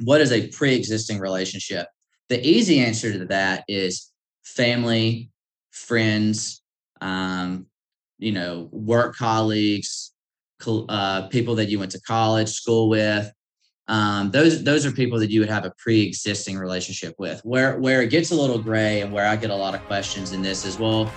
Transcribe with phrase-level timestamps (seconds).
[0.00, 1.88] what is a pre-existing relationship?
[2.28, 4.12] The easy answer to that is
[4.44, 5.30] family,
[5.70, 6.62] friends,
[7.00, 7.66] um,
[8.18, 10.12] you know, work colleagues,
[10.66, 13.32] uh, people that you went to college, school with.
[13.88, 17.40] Um, those those are people that you would have a pre-existing relationship with.
[17.42, 20.32] Where where it gets a little gray and where I get a lot of questions
[20.32, 21.10] in this as well.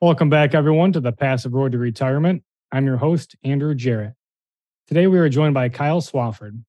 [0.00, 2.44] Welcome back, everyone, to the Passive Road to Retirement.
[2.70, 4.12] I'm your host, Andrew Jarrett.
[4.88, 6.62] Today, we are joined by Kyle Swafford.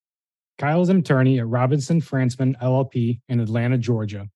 [0.58, 4.30] Kyle is an attorney at Robinson Francman LLP in Atlanta, Georgia.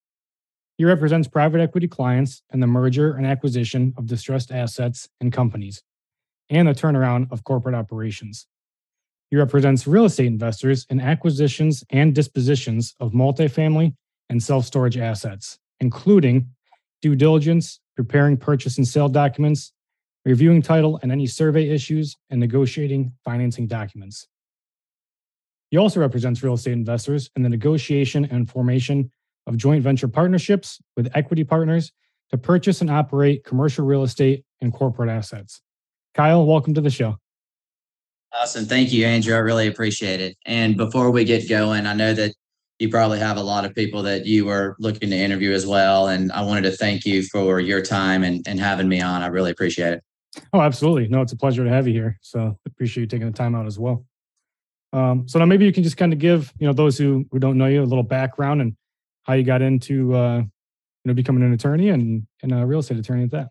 [0.77, 5.81] He represents private equity clients in the merger and acquisition of distressed assets and companies,
[6.49, 8.45] and the turnaround of corporate operations.
[9.31, 13.95] He represents real estate investors in acquisitions and dispositions of multifamily
[14.29, 16.49] and self storage assets, including
[17.01, 19.72] due diligence, preparing purchase and sale documents,
[20.25, 24.27] reviewing title and any survey issues, and negotiating financing documents.
[25.69, 29.11] He also represents real estate investors in the negotiation and formation
[29.47, 31.91] of joint venture partnerships with equity partners
[32.29, 35.61] to purchase and operate commercial real estate and corporate assets.
[36.13, 37.17] Kyle, welcome to the show.
[38.33, 38.65] Awesome.
[38.65, 39.35] Thank you, Andrew.
[39.35, 40.37] I really appreciate it.
[40.45, 42.33] And before we get going, I know that
[42.79, 46.07] you probably have a lot of people that you were looking to interview as well.
[46.07, 49.21] And I wanted to thank you for your time and, and having me on.
[49.21, 50.03] I really appreciate it.
[50.51, 51.07] Oh, absolutely.
[51.07, 52.17] No, it's a pleasure to have you here.
[52.21, 54.05] So appreciate you taking the time out as well.
[54.91, 57.39] Um, so now maybe you can just kind of give, you know, those who, who
[57.39, 58.75] don't know you a little background and
[59.23, 62.97] how you got into uh, you know becoming an attorney and and a real estate
[62.97, 63.49] attorney at that.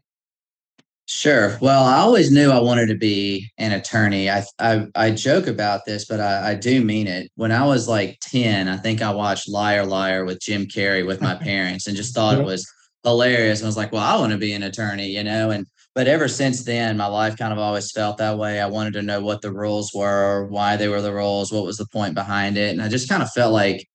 [1.06, 1.58] Sure.
[1.60, 4.30] Well, I always knew I wanted to be an attorney.
[4.30, 7.30] I I, I joke about this, but I, I do mean it.
[7.34, 11.20] When I was like ten, I think I watched Liar Liar with Jim Carrey with
[11.20, 12.70] my parents, and just thought it was
[13.02, 13.60] hilarious.
[13.60, 15.50] And I was like, well, I want to be an attorney, you know.
[15.50, 18.60] And but ever since then, my life kind of always felt that way.
[18.60, 21.76] I wanted to know what the rules were, why they were the rules, what was
[21.76, 23.86] the point behind it, and I just kind of felt like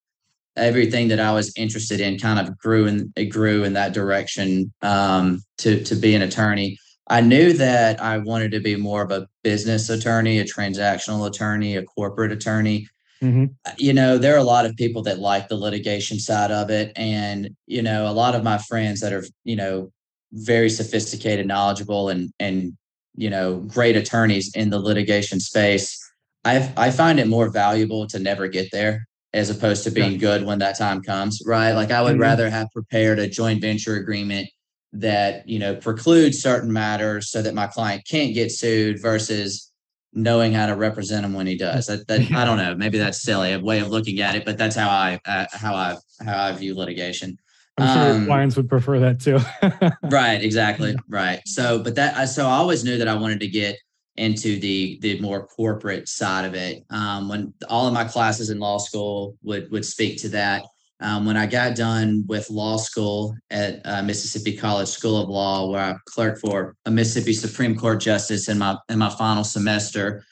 [0.56, 4.72] everything that I was interested in kind of grew and it grew in that direction
[4.82, 6.78] um, to to be an attorney.
[7.10, 11.76] I knew that I wanted to be more of a business attorney, a transactional attorney,
[11.76, 12.86] a corporate attorney.
[13.22, 13.46] Mm-hmm.
[13.64, 16.70] Uh, you know, there are a lot of people that like the litigation side of
[16.70, 19.90] it, and you know, a lot of my friends that are you know
[20.32, 22.76] very sophisticated, knowledgeable, and and
[23.14, 25.98] you know great attorneys in the litigation space.
[26.44, 30.44] I I find it more valuable to never get there as opposed to being good
[30.44, 31.72] when that time comes, right?
[31.72, 32.22] Like I would mm-hmm.
[32.22, 34.48] rather have prepared a joint venture agreement
[34.94, 39.70] that, you know, precludes certain matters so that my client can't get sued versus
[40.14, 41.86] knowing how to represent him when he does.
[41.86, 44.56] That, that I don't know, maybe that's silly a way of looking at it, but
[44.56, 47.38] that's how I uh, how I how I view litigation.
[47.78, 49.38] I'm sure um, clients would prefer that too.
[50.10, 50.96] right, exactly.
[51.08, 51.40] Right.
[51.46, 53.76] So, but that so I always knew that I wanted to get
[54.16, 56.84] into the the more corporate side of it.
[56.90, 60.64] Um, when all of my classes in law school would would speak to that.
[61.00, 65.70] Um, when I got done with law school at uh, Mississippi College School of Law,
[65.70, 70.24] where I clerked for a Mississippi Supreme Court justice in my in my final semester,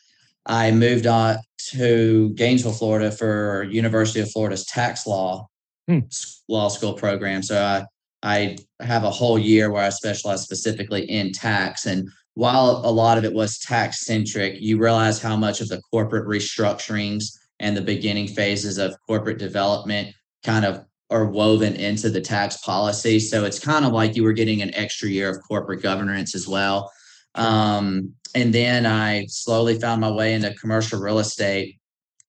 [0.45, 1.37] I moved on
[1.71, 5.49] to Gainesville, Florida, for University of Florida's tax law
[5.89, 6.01] hmm.
[6.49, 7.43] law school program.
[7.43, 7.87] So I
[8.23, 13.17] I have a whole year where I specialize specifically in tax and while a lot
[13.17, 17.31] of it was tax centric, you realize how much of the corporate restructurings
[17.61, 20.15] and the beginning phases of corporate development
[20.45, 23.19] kind of are woven into the tax policy.
[23.21, 26.47] So it's kind of like you were getting an extra year of corporate governance as
[26.47, 26.93] well.
[27.37, 31.79] Um, and then I slowly found my way into commercial real estate.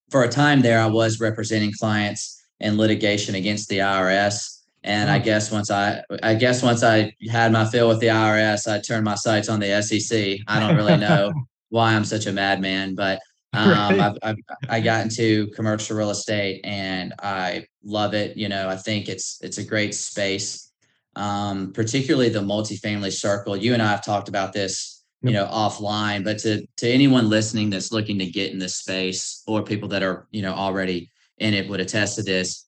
[0.10, 4.62] For a time there, I was representing clients in litigation against the IRS.
[4.84, 8.72] And I guess once I, I guess once I had my fill with the IRS,
[8.72, 10.40] I turned my sights on the SEC.
[10.48, 11.34] I don't really know
[11.70, 13.20] why I'm such a madman, but
[13.54, 14.00] um, right.
[14.00, 14.36] I've, I've,
[14.70, 18.38] i got into commercial real estate and I love it.
[18.38, 20.72] You know, I think it's it's a great space,
[21.16, 23.58] um, particularly the multifamily circle.
[23.58, 26.24] You and I have talked about this, you know, offline.
[26.24, 30.04] But to to anyone listening that's looking to get in this space, or people that
[30.04, 32.68] are you know already in it, would attest to this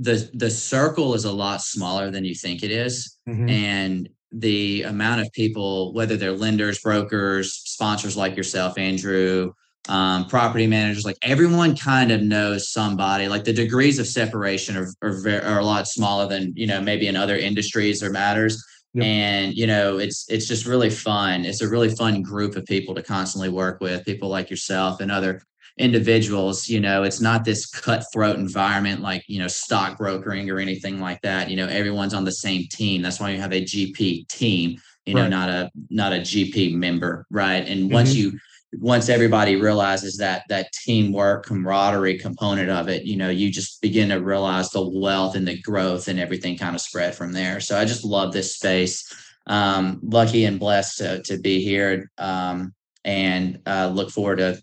[0.00, 3.18] the the circle is a lot smaller than you think it is.
[3.28, 3.48] Mm-hmm.
[3.48, 9.52] and the amount of people whether they're lenders brokers sponsors like yourself andrew
[9.88, 14.88] um, property managers like everyone kind of knows somebody like the degrees of separation are,
[15.02, 18.64] are, very, are a lot smaller than you know maybe in other industries or matters
[18.94, 19.04] yep.
[19.04, 22.94] and you know it's it's just really fun it's a really fun group of people
[22.94, 25.42] to constantly work with people like yourself and other
[25.80, 31.00] individuals you know it's not this cutthroat environment like you know stock brokering or anything
[31.00, 31.50] like that.
[31.50, 33.02] You know everyone's on the same team.
[33.02, 35.30] That's why you have a gp team you know right.
[35.30, 37.66] not a not a gp member right?
[37.66, 37.94] And mm-hmm.
[37.94, 38.38] once you
[38.74, 44.10] once everybody realizes that that teamwork camaraderie component of it you know you just begin
[44.10, 47.60] to realize the wealth and the growth and everything kind of spread from there.
[47.60, 49.12] So i just love this space.
[49.46, 52.72] Um, lucky and blessed to, to be here um,
[53.04, 54.62] and uh, look forward to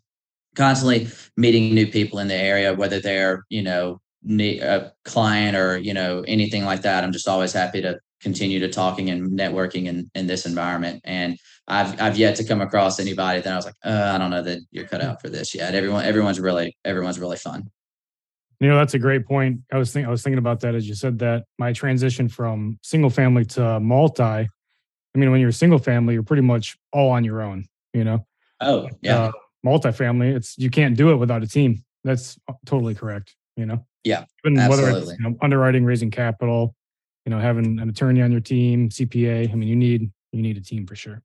[0.57, 1.07] constantly
[1.37, 6.23] meeting new people in the area whether they're you know a client or you know
[6.27, 10.25] anything like that i'm just always happy to continue to talking and networking in, in
[10.25, 11.37] this environment and
[11.67, 14.41] I've I've yet to come across anybody that I was like, uh, I don't know
[14.41, 15.75] that you're cut out for this yet.
[15.75, 17.69] Everyone everyone's really everyone's really fun.
[18.59, 19.59] You know, that's a great point.
[19.71, 22.79] I was thinking I was thinking about that as you said that my transition from
[22.81, 24.23] single family to multi.
[24.23, 27.65] I mean, when you're a single family, you're pretty much all on your own.
[27.93, 28.25] You know.
[28.61, 29.25] Oh yeah.
[29.25, 29.31] Uh,
[29.67, 31.83] multifamily, it's you can't do it without a team.
[32.03, 33.35] That's uh, totally correct.
[33.55, 33.85] You know.
[34.03, 34.23] Yeah.
[34.45, 34.91] Even absolutely.
[34.93, 36.75] whether it's you know, underwriting, raising capital,
[37.25, 39.51] you know, having an attorney on your team, CPA.
[39.51, 41.21] I mean, you need you need a team for sure.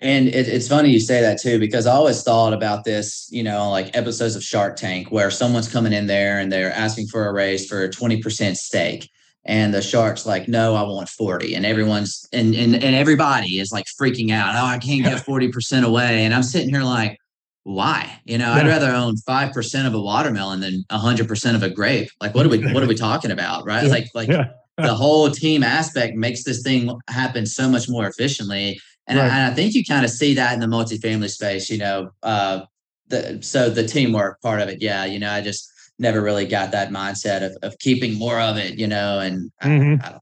[0.00, 3.44] And it, it's funny you say that too, because I always thought about this, you
[3.44, 7.28] know, like episodes of Shark Tank where someone's coming in there and they're asking for
[7.28, 9.08] a raise for a 20% stake.
[9.44, 11.54] And the shark's like, no, I want 40.
[11.54, 14.56] And everyone's and and, and everybody is like freaking out.
[14.56, 16.24] Oh, I can't get 40% away.
[16.24, 17.18] And I'm sitting here like,
[17.64, 18.20] why?
[18.24, 18.60] You know, yeah.
[18.60, 22.10] I'd rather own five percent of a watermelon than hundred percent of a grape.
[22.20, 23.66] Like, what are we what are we talking about?
[23.66, 23.86] Right?
[23.88, 24.50] Like, like yeah.
[24.76, 28.80] the whole team aspect makes this thing happen so much more efficiently.
[29.06, 29.30] And, right.
[29.30, 32.10] I, and I think you kind of see that in the multifamily space, you know.
[32.22, 32.66] Uh,
[33.08, 36.70] the, so the teamwork part of it, yeah, you know, I just never really got
[36.72, 40.02] that mindset of, of keeping more of it, you know, and mm-hmm.
[40.04, 40.18] I, I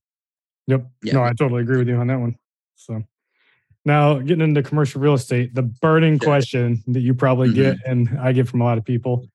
[0.67, 0.87] yep.
[1.03, 1.13] Yeah.
[1.13, 2.37] No, I totally agree with you on that one.
[2.77, 3.03] So
[3.85, 7.62] now getting into commercial real estate, the burning question that you probably mm-hmm.
[7.62, 9.27] get and I get from a lot of people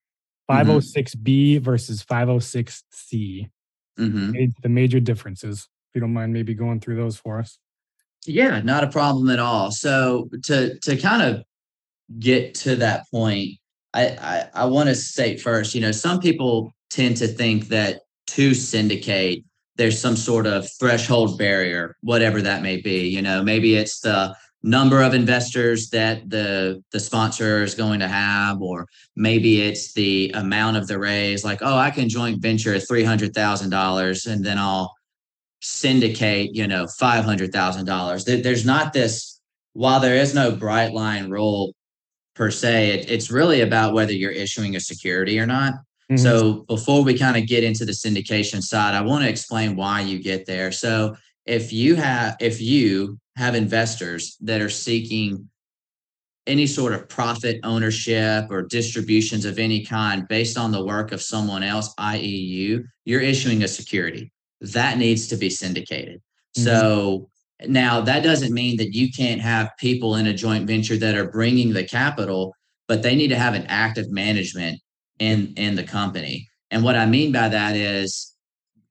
[0.50, 1.64] 506B mm-hmm.
[1.64, 3.50] versus 506C.
[4.00, 4.46] Mm-hmm.
[4.62, 5.68] The major differences.
[5.90, 7.58] If you don't mind maybe going through those for us.
[8.26, 9.72] Yeah, not a problem at all.
[9.72, 11.44] So to to kind of
[12.20, 13.52] get to that point,
[13.94, 18.02] I I, I want to state first, you know, some people tend to think that
[18.28, 19.46] to syndicate,
[19.76, 23.08] there's some sort of threshold barrier, whatever that may be.
[23.08, 28.08] You know, maybe it's the number of investors that the the sponsor is going to
[28.08, 32.74] have or maybe it's the amount of the raise like oh i can joint venture
[32.74, 34.96] at $300000 and then i'll
[35.66, 38.44] syndicate, you know, $500,000.
[38.44, 39.42] There's not this,
[39.74, 41.74] while there is no bright line rule
[42.36, 45.74] per se, it, it's really about whether you're issuing a security or not.
[46.12, 46.22] Mm-hmm.
[46.22, 50.02] So before we kind of get into the syndication side, I want to explain why
[50.02, 50.72] you get there.
[50.72, 51.16] So
[51.46, 55.50] if you have if you have investors that are seeking
[56.48, 61.22] any sort of profit ownership or distributions of any kind based on the work of
[61.22, 64.32] someone else, i.e., you, you're issuing a security
[64.62, 66.22] that needs to be syndicated.
[66.56, 66.64] Mm-hmm.
[66.64, 67.30] So
[67.68, 71.32] now that doesn't mean that you can't have people in a joint venture that are
[71.32, 72.54] bringing the capital,
[72.88, 74.80] but they need to have an active management
[75.20, 76.50] in in the company.
[76.72, 78.34] And what I mean by that is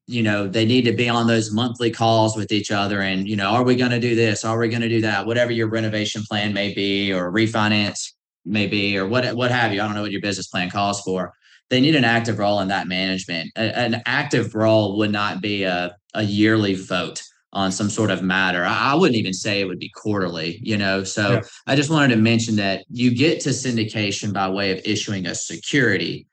[0.07, 3.37] you know they need to be on those monthly calls with each other and you
[3.37, 4.45] know are we going to do this?
[4.45, 5.27] Are we going to do that?
[5.27, 8.13] Whatever your renovation plan may be or refinance
[8.45, 9.81] may be or what what have you.
[9.81, 11.33] I don't know what your business plan calls for.
[11.71, 13.51] They need an active role in that management.
[13.57, 17.23] A, an active role would not be a, a yearly vote
[17.55, 18.65] on some sort of matter.
[18.65, 21.05] I, I, wouldn't even say it would be quarterly, you know.
[21.05, 21.41] So yeah.
[21.67, 25.35] I just wanted to mention that you get to syndication by way of issuing a
[25.35, 26.27] security,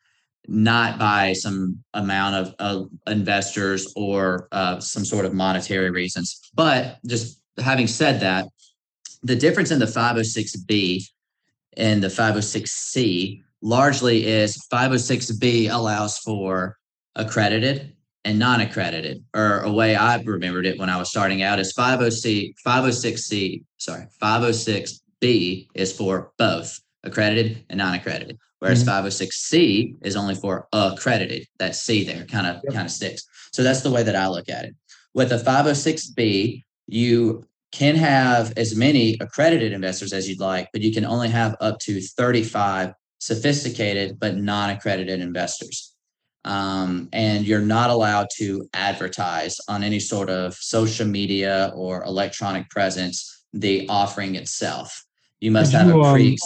[0.48, 6.50] not by some amount of, of investors or uh, some sort of monetary reasons.
[6.54, 8.48] But just having said that,
[9.24, 11.04] the difference in the 506B
[11.78, 16.78] and the 506C largely is 506B allows for
[17.16, 21.74] accredited and non-accredited, or a way I remembered it when I was starting out is
[21.74, 29.08] 50C, 506C, sorry, 506B is for both accredited and non-accredited, whereas mm-hmm.
[29.08, 31.48] 506C is only for accredited.
[31.58, 32.74] That C there kind of yep.
[32.74, 33.24] kind of sticks.
[33.52, 34.76] So that's the way that I look at it.
[35.14, 40.94] With a 506B, you can have as many accredited investors as you'd like, but you
[40.94, 45.91] can only have up to 35 sophisticated but non-accredited investors.
[46.44, 52.70] Um, and you're not allowed to advertise on any sort of social media or electronic
[52.70, 55.06] presence the offering itself.
[55.40, 56.38] You must did have you, a pre.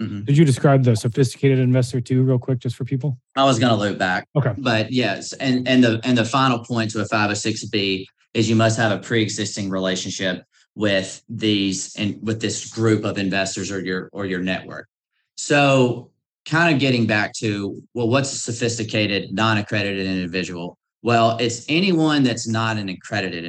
[0.00, 0.24] Um, mm-hmm.
[0.24, 3.18] Did you describe the sophisticated investor too, real quick, just for people?
[3.36, 4.28] I was going to loop back.
[4.36, 8.04] Okay, but yes, and and the and the final point to a 506b
[8.34, 10.44] is you must have a pre-existing relationship
[10.74, 14.88] with these and with this group of investors or your or your network.
[15.36, 16.10] So,
[16.50, 20.76] kind of getting back to, well, what's a sophisticated, non accredited individual?
[21.02, 23.44] Well, it's anyone that's not an accredited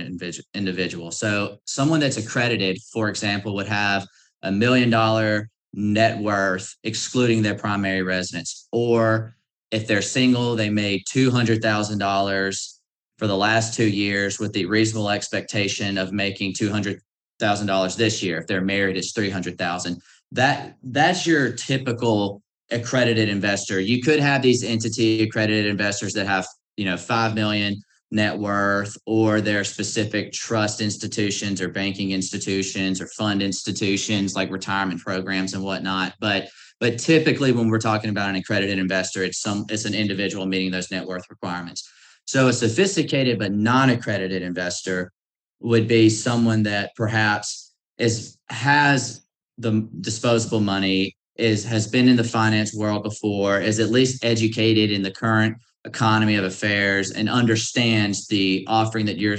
[0.54, 1.12] individual.
[1.12, 4.08] So, someone that's accredited, for example, would have
[4.44, 8.68] a million dollar net worth, excluding their primary residence.
[8.72, 9.36] Or
[9.72, 12.80] if they're single, they made $200,000
[13.18, 18.38] for the last two years with the reasonable expectation of making $200,000 this year.
[18.40, 20.02] If they're married, it's 300,000.
[20.34, 22.42] That that's your typical
[22.72, 23.80] accredited investor.
[23.80, 26.48] You could have these entity accredited investors that have,
[26.78, 33.08] you know, 5 million net worth or their specific trust institutions or banking institutions or
[33.08, 36.14] fund institutions like retirement programs and whatnot.
[36.20, 36.50] But
[36.80, 40.72] but typically when we're talking about an accredited investor, it's some it's an individual meeting
[40.72, 41.90] those net worth requirements.
[42.26, 45.12] So a sophisticated but non-accredited investor
[45.60, 49.24] would be someone that perhaps is has
[49.58, 54.92] the disposable money is has been in the finance world before is at least educated
[54.92, 59.38] in the current economy of affairs and understands the offering that you're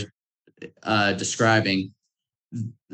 [0.83, 1.93] uh, describing.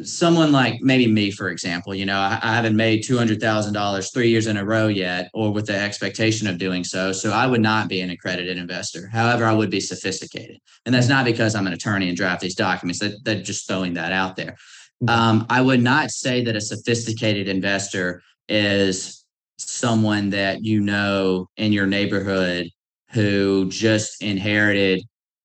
[0.02, 4.46] Someone like maybe me for example you know i, I haven't made $200000 three years
[4.46, 7.88] in a row yet or with the expectation of doing so so i would not
[7.88, 9.08] be an accredited investor.
[9.08, 10.58] However i would be sophisticated.
[10.86, 13.00] And that's not because i'm an attorney and draft these documents.
[13.00, 14.56] That, they're just throwing that out there.
[15.02, 15.08] Mm-hmm.
[15.08, 19.24] um, i would not say that a sophisticated investor is
[19.58, 22.68] someone that you know in your neighborhood
[23.10, 25.02] who just inherited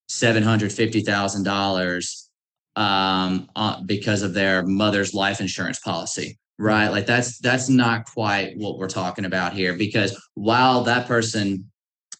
[0.07, 2.29] seven hundred fifty thousand dollars
[2.75, 6.89] um, uh, because of their mother's life insurance policy, right?
[6.89, 9.73] Like that's that's not quite what we're talking about here.
[9.77, 11.69] Because while that person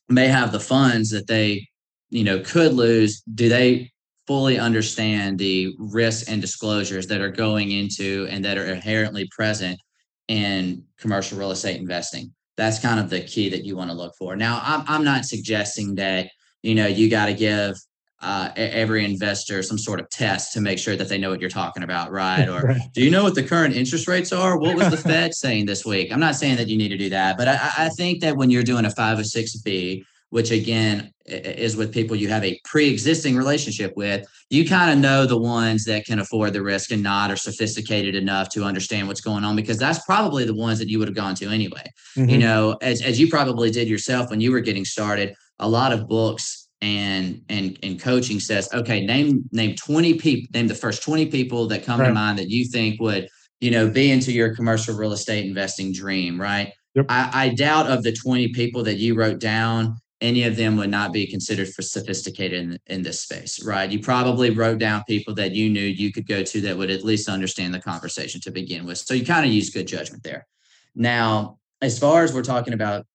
[0.10, 1.68] may have the funds that they,
[2.10, 3.92] you know, could lose, do they
[4.28, 9.78] fully understand the risks and disclosures that are going into and that are inherently present
[10.28, 12.34] in commercial real estate investing?
[12.56, 14.36] that's kind of the key that you want to look for.
[14.36, 16.30] Now, I'm, I'm not suggesting that,
[16.62, 17.76] you know, you got to give
[18.22, 21.50] uh, every investor some sort of test to make sure that they know what you're
[21.50, 22.48] talking about, right?
[22.48, 22.82] Or right.
[22.94, 24.58] do you know what the current interest rates are?
[24.58, 26.12] What was the Fed saying this week?
[26.12, 28.50] I'm not saying that you need to do that, but I, I think that when
[28.50, 30.04] you're doing a 506B,
[30.34, 35.28] which again is with people you have a pre-existing relationship with you kind of know
[35.28, 39.22] the ones that can afford the risk and not are sophisticated enough to understand what's
[39.22, 41.84] going on because that's probably the ones that you would have gone to anyway
[42.18, 42.28] mm-hmm.
[42.28, 45.94] you know as, as you probably did yourself when you were getting started a lot
[45.94, 51.04] of books and and and coaching says okay name name 20 people name the first
[51.04, 52.08] 20 people that come right.
[52.08, 53.30] to mind that you think would
[53.62, 57.06] you know be into your commercial real estate investing dream right yep.
[57.08, 60.90] I, I doubt of the 20 people that you wrote down any of them would
[60.90, 63.92] not be considered for sophisticated in, in this space, right?
[63.92, 67.04] You probably wrote down people that you knew you could go to that would at
[67.04, 69.00] least understand the conversation to begin with.
[69.00, 70.48] So you kind of use good judgment there.
[70.96, 73.06] Now, as far as we're talking about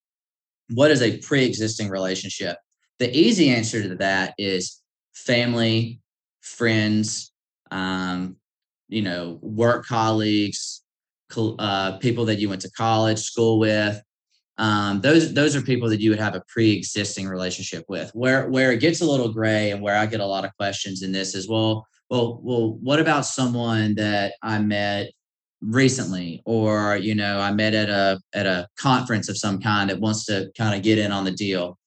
[0.74, 2.58] what is a pre-existing relationship,
[2.98, 4.82] the easy answer to that is
[5.14, 6.00] family,
[6.42, 7.32] friends,
[7.70, 8.36] um,
[8.88, 10.82] you know, work colleagues,
[11.36, 14.02] uh, people that you went to college, school with,
[14.58, 18.10] um, those those are people that you would have a pre-existing relationship with.
[18.12, 21.02] Where where it gets a little gray and where I get a lot of questions
[21.02, 25.10] in this is well, well, well, what about someone that I met
[25.60, 30.00] recently, or you know, I met at a at a conference of some kind that
[30.00, 31.78] wants to kind of get in on the deal.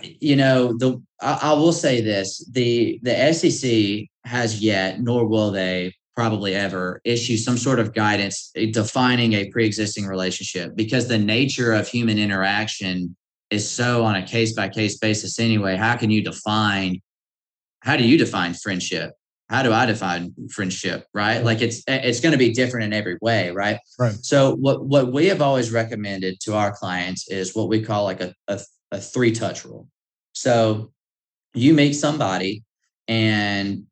[0.00, 5.50] You know, the I, I will say this: the the SEC has yet, nor will
[5.50, 11.72] they, probably ever issue some sort of guidance defining a pre-existing relationship because the nature
[11.72, 13.16] of human interaction
[13.48, 15.76] is so on a case by case basis anyway.
[15.76, 17.00] How can you define
[17.80, 19.12] how do you define friendship?
[19.48, 21.42] How do i define friendship right?
[21.42, 23.78] Like it's it's going to be different in every way right?
[23.98, 24.12] Right.
[24.20, 28.20] So what what we have always recommended to our clients is what we call like
[28.20, 28.60] a, a,
[28.92, 29.88] a three touch rule.
[30.34, 30.92] So
[31.54, 32.62] you meet somebody
[33.08, 33.86] and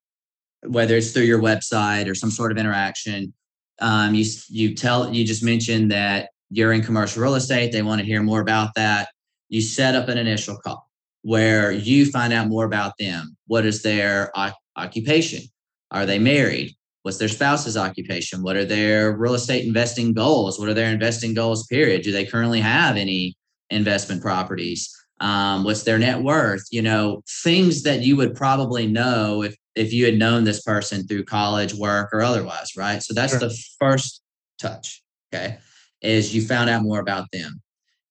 [0.66, 3.32] whether it's through your website or some sort of interaction.
[3.80, 7.72] Um, you you tell you just mentioned that you're in commercial real estate.
[7.72, 9.08] They want to hear more about that.
[9.48, 10.88] You set up an initial call
[11.22, 13.36] where you find out more about them.
[13.46, 15.42] What is their o- occupation?
[15.90, 16.74] Are they married?
[17.02, 18.42] What's their spouse's occupation?
[18.42, 20.58] What are their real estate investing goals?
[20.58, 21.66] What are their investing goals?
[21.66, 22.02] Period.
[22.02, 23.36] Do they currently have any
[23.70, 24.94] investment properties?
[25.20, 26.64] Um, what's their net worth?
[26.70, 31.06] You know, things that you would probably know if if you had known this person
[31.06, 33.02] through college, work, or otherwise, right?
[33.02, 33.40] So that's sure.
[33.40, 34.22] the first
[34.58, 35.58] touch, okay,
[36.02, 37.60] is you found out more about them.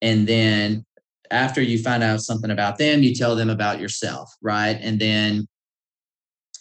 [0.01, 0.85] And then
[1.31, 4.77] after you find out something about them, you tell them about yourself, right?
[4.81, 5.47] And then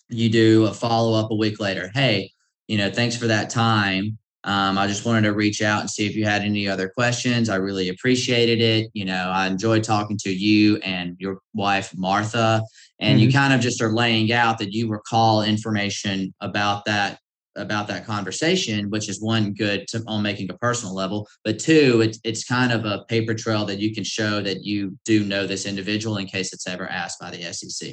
[0.09, 1.91] you do a follow up a week later.
[1.95, 2.33] Hey,
[2.69, 4.19] you know, thanks for that time.
[4.45, 7.49] Um, I just wanted to reach out and see if you had any other questions.
[7.49, 8.91] I really appreciated it.
[8.93, 12.63] You know, I enjoyed talking to you and your wife, Martha.
[12.99, 13.27] And mm-hmm.
[13.27, 17.19] you kind of just are laying out that you recall information about that
[17.57, 22.03] about that conversation, which is one good to, on making a personal level, but two,
[22.03, 25.47] it's it's kind of a paper trail that you can show that you do know
[25.47, 27.91] this individual in case it's ever asked by the SEC.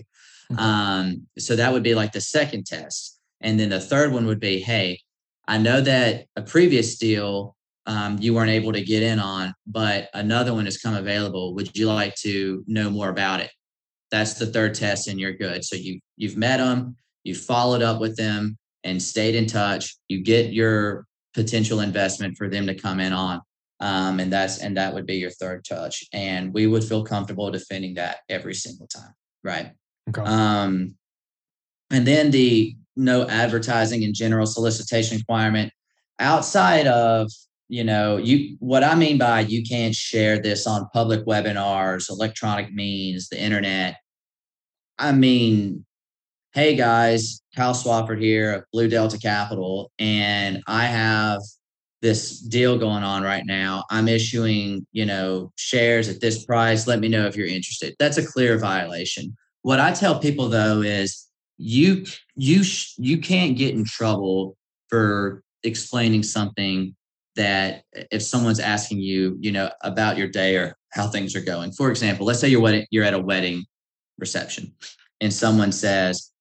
[0.52, 0.60] Mm-hmm.
[0.60, 4.40] Um, so that would be like the second test, and then the third one would
[4.40, 5.00] be, hey,
[5.48, 7.56] I know that a previous deal
[7.86, 11.54] um, you weren't able to get in on, but another one has come available.
[11.56, 13.52] Would you like to know more about it?
[14.14, 15.66] That's the third test, and you're good.
[15.66, 19.98] So you you've met them, you followed up with them, and stayed in touch.
[20.08, 23.42] You get your potential investment for them to come in on,
[23.80, 26.04] um, and that's and that would be your third touch.
[26.14, 29.72] And we would feel comfortable defending that every single time, right?
[30.10, 30.22] Okay.
[30.22, 30.94] Um,
[31.90, 35.74] and then the no advertising and general solicitation requirement
[36.20, 37.32] outside of
[37.68, 42.72] you know you what i mean by you can't share this on public webinars electronic
[42.72, 43.96] means the internet
[45.00, 45.86] i mean
[46.54, 51.40] hey guys kyle swafford here of blue delta capital and i have
[52.04, 53.86] this deal going on right now.
[53.90, 56.86] I'm issuing you know shares at this price.
[56.86, 57.96] Let me know if you're interested.
[57.98, 59.36] That's a clear violation.
[59.64, 61.26] What i tell people though is
[61.58, 62.64] you you
[62.98, 64.58] you can't get in trouble
[64.90, 66.94] for explaining something
[67.36, 71.72] that if someone's asking you, you know, about your day or how things are going.
[71.72, 73.64] For example, let's say you're wedding, you're at a wedding
[74.18, 74.74] reception,
[75.22, 76.32] and someone says,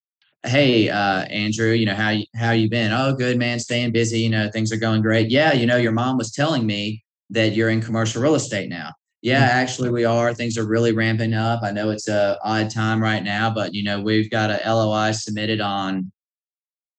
[0.45, 2.93] "Hey, uh, Andrew, you know how you, how you been?
[2.93, 4.21] Oh, good, man, staying busy.
[4.21, 5.31] You know, things are going great.
[5.31, 8.93] Yeah, you know, your mom was telling me that you're in commercial real estate now.
[9.23, 9.59] Yeah, mm-hmm.
[9.59, 10.35] actually, we are.
[10.35, 11.62] Things are really ramping up.
[11.62, 15.12] I know it's a odd time right now, but you know, we've got a LOI
[15.12, 16.11] submitted on,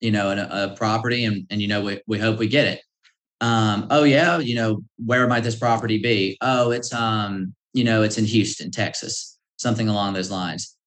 [0.02, 2.82] you know, a, a property, and and you know, we we hope we get it."
[3.44, 6.38] um, oh yeah, you know, where might this property be?
[6.40, 9.33] Oh, it's um, you know, it's in Houston, Texas,
[9.64, 10.78] something along those lines.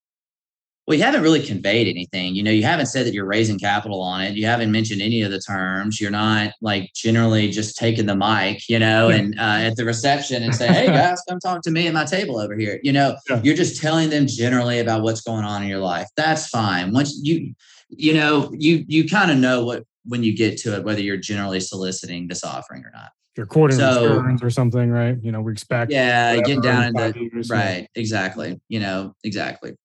[0.87, 2.37] Well, you haven't really conveyed anything.
[2.37, 4.35] You know, you haven't said that you're raising capital on it.
[4.35, 6.00] You haven't mentioned any of the terms.
[6.00, 10.45] You're not like generally just taking the mic, you know, and uh, at the reception
[10.45, 13.16] and say, "Hey guys, come talk to me at my table over here." You know,
[13.28, 13.40] yeah.
[13.42, 16.07] you're just telling them generally about what's going on in your life.
[16.16, 16.92] That's fine.
[16.92, 17.53] Once you,
[17.88, 21.16] you know, you you kind of know what when you get to it, whether you're
[21.16, 23.11] generally soliciting this offering or not.
[23.37, 25.16] Your quarterly so, returns or something, right?
[25.22, 25.92] You know, we expect.
[25.92, 28.59] Yeah, getting down into right, exactly.
[28.68, 29.77] You know, exactly.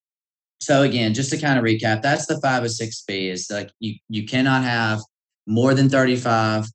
[0.61, 4.25] So again, just to kind of recap, that's the five 506B is like you you
[4.25, 5.01] cannot have
[5.47, 6.65] more than 35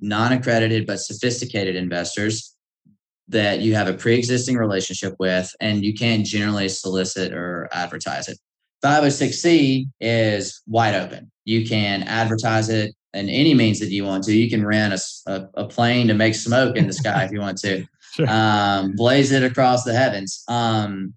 [0.00, 2.54] non-accredited but sophisticated investors
[3.28, 8.38] that you have a pre-existing relationship with and you can't generally solicit or advertise it.
[8.84, 11.30] 506C is wide open.
[11.44, 14.34] You can advertise it in any means that you want to.
[14.34, 17.40] You can rent a, a, a plane to make smoke in the sky if you
[17.40, 18.28] want to, sure.
[18.28, 20.44] um, blaze it across the heavens.
[20.48, 21.14] Um,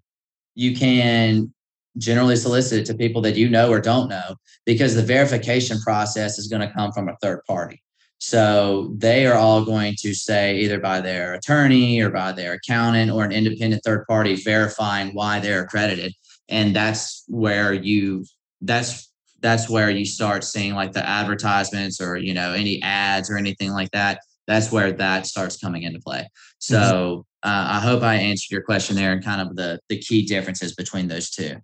[0.54, 1.52] you can
[1.96, 6.38] generally solicit it to people that you know or don't know because the verification process
[6.38, 7.82] is going to come from a third party.
[8.20, 13.10] So they are all going to say either by their attorney or by their accountant
[13.10, 16.14] or an independent third party verifying why they're accredited
[16.48, 18.24] and that's where you
[18.60, 19.07] that's
[19.40, 23.72] that's where you start seeing like the advertisements or you know any ads or anything
[23.72, 26.26] like that that's where that starts coming into play.
[26.58, 30.26] So uh, i hope i answered your question there and kind of the the key
[30.26, 31.56] differences between those two.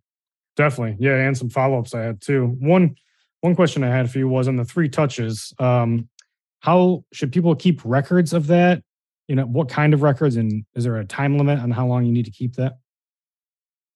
[0.56, 0.96] Definitely.
[1.00, 2.56] Yeah and some follow-ups i had too.
[2.60, 2.94] One
[3.40, 6.08] one question i had for you was on the three touches um
[6.60, 8.82] how should people keep records of that?
[9.28, 12.04] You know what kind of records and is there a time limit on how long
[12.06, 12.74] you need to keep that?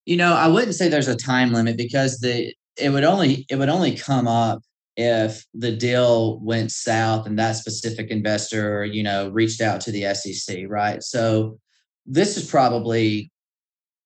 [0.05, 3.57] You know, I wouldn't say there's a time limit because the it would only it
[3.57, 4.63] would only come up
[4.97, 10.13] if the deal went south and that specific investor, you know, reached out to the
[10.13, 11.03] SEC, right?
[11.03, 11.59] So
[12.05, 13.31] this is probably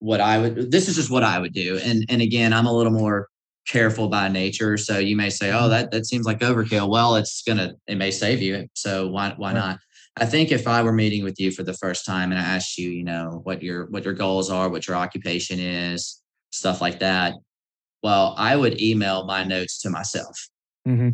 [0.01, 1.79] what I would this is just what I would do.
[1.83, 3.29] And and again, I'm a little more
[3.67, 4.77] careful by nature.
[4.77, 5.71] So you may say, oh, mm-hmm.
[5.71, 6.89] that that seems like overkill.
[6.89, 8.67] Well, it's gonna it may save you.
[8.75, 9.79] So why why not?
[10.19, 12.77] I think if I were meeting with you for the first time and I asked
[12.77, 16.99] you, you know, what your what your goals are, what your occupation is, stuff like
[16.99, 17.33] that,
[18.03, 20.49] well, I would email my notes to myself.
[20.87, 21.11] Mm-hmm.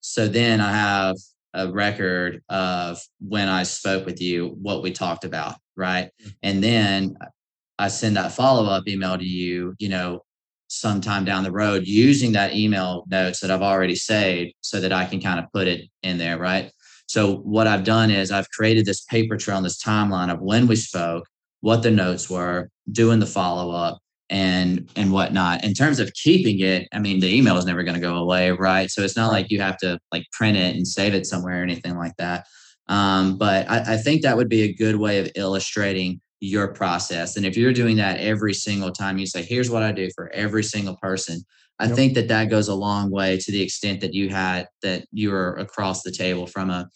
[0.00, 1.16] So then I have
[1.54, 6.10] a record of when I spoke with you, what we talked about, right?
[6.42, 7.16] And then
[7.78, 10.22] I send that follow up email to you, you know,
[10.68, 15.04] sometime down the road using that email notes that I've already saved so that I
[15.04, 16.72] can kind of put it in there, right?
[17.06, 20.66] So what I've done is I've created this paper trail and this timeline of when
[20.66, 21.28] we spoke,
[21.60, 23.98] what the notes were, doing the follow up,
[24.32, 25.62] and and whatnot.
[25.62, 28.50] In terms of keeping it, I mean, the email is never going to go away,
[28.50, 28.90] right?
[28.90, 31.62] So it's not like you have to like print it and save it somewhere or
[31.62, 32.46] anything like that.
[32.88, 37.36] Um, but I, I think that would be a good way of illustrating your process.
[37.36, 40.30] And if you're doing that every single time, you say, "Here's what I do for
[40.32, 41.44] every single person,"
[41.78, 41.96] I yep.
[41.96, 45.30] think that that goes a long way to the extent that you had that you
[45.30, 46.88] were across the table from a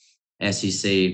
[0.52, 1.12] SEC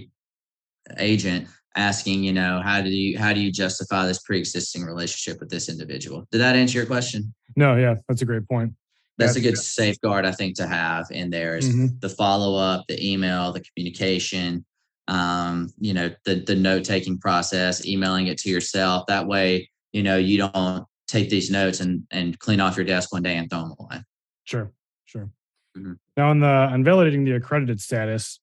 [0.99, 5.51] agent asking, you know, how do you how do you justify this pre-existing relationship with
[5.51, 6.27] this individual?
[6.31, 7.35] Did that answer your question?
[7.57, 8.73] No, yeah, that's a great point.
[9.19, 11.99] That's, that's a good safeguard I think to have in there is mm-hmm.
[12.01, 14.65] the follow up, the email, the communication,
[15.09, 19.07] um, you know, the the note taking process, emailing it to yourself.
[19.07, 23.13] That way, you know, you don't take these notes and and clean off your desk
[23.13, 24.03] one day and throw them away.
[24.45, 24.73] Sure,
[25.05, 25.31] sure.
[25.77, 25.93] Mm-hmm.
[26.17, 28.41] Now, on the on validating the accredited status,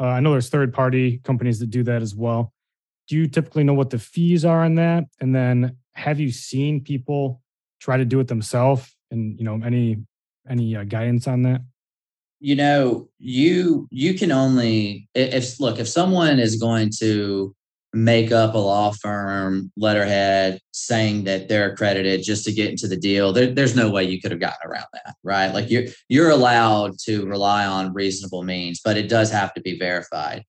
[0.00, 2.53] uh, I know there's third party companies that do that as well.
[3.08, 5.04] Do you typically know what the fees are on that?
[5.20, 7.42] And then, have you seen people
[7.80, 8.94] try to do it themselves?
[9.10, 9.98] And you know, any
[10.48, 11.60] any uh, guidance on that?
[12.40, 17.54] You know, you you can only if look if someone is going to
[17.94, 22.96] make up a law firm letterhead saying that they're accredited just to get into the
[22.96, 26.30] deal there, there's no way you could have gotten around that right like you're you're
[26.30, 30.42] allowed to rely on reasonable means but it does have to be verified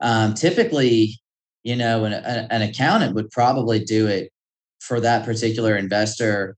[0.00, 1.16] um, typically
[1.64, 4.30] you know an, an accountant would probably do it
[4.80, 6.56] for that particular investor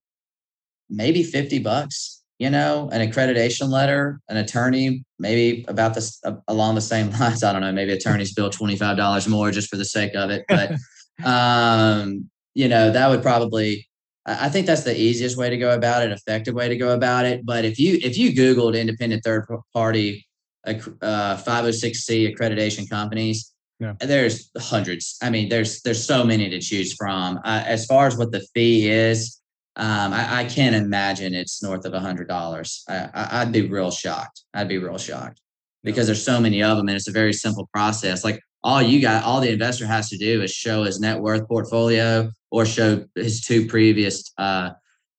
[0.89, 6.75] maybe 50 bucks you know, an accreditation letter, an attorney, maybe about this uh, along
[6.75, 7.45] the same lines.
[7.45, 10.47] I don't know, maybe attorneys bill $25 more just for the sake of it.
[10.49, 10.73] But,
[11.25, 13.87] um, you know, that would probably,
[14.25, 17.27] I think that's the easiest way to go about it, effective way to go about
[17.27, 17.45] it.
[17.45, 20.27] But if you, if you Googled independent third party,
[20.67, 23.95] uh, 506C accreditation companies, yeah.
[24.01, 25.17] there's hundreds.
[25.23, 27.39] I mean, there's, there's so many to choose from.
[27.45, 29.41] Uh, as far as what the fee is,
[29.77, 32.85] um, I, I, can't imagine it's north of a hundred dollars.
[32.89, 34.43] I, would be real shocked.
[34.53, 35.41] I'd be real shocked
[35.85, 38.25] because there's so many of them, and it's a very simple process.
[38.25, 41.49] Like all you got, all the investor has to do is show his net worth
[41.49, 44.71] portfolio or show his two previous uh,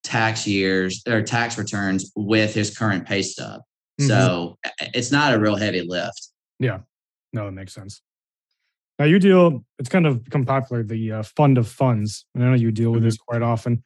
[0.03, 3.61] tax years or tax returns with his current pay stub.
[3.99, 4.07] Mm-hmm.
[4.07, 4.57] So
[4.93, 6.29] it's not a real heavy lift.
[6.59, 6.79] Yeah,
[7.33, 8.01] no, that makes sense.
[8.99, 9.65] Now you deal.
[9.79, 12.25] It's kind of become popular the uh, fund of funds.
[12.35, 13.07] And I know you deal with mm-hmm.
[13.07, 13.83] this quite often.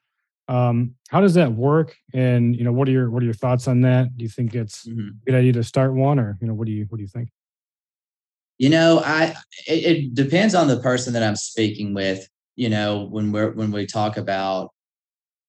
[0.48, 1.96] Um, how does that work?
[2.14, 4.16] And you know, what are your what are your thoughts on that?
[4.18, 5.08] Do you think it's mm-hmm.
[5.08, 7.08] a good idea to start one, or you know, what do you what do you
[7.08, 7.30] think?
[8.58, 9.36] You know, I
[9.68, 12.28] it, it depends on the person that I'm speaking with.
[12.56, 14.72] You know, when we're when we talk about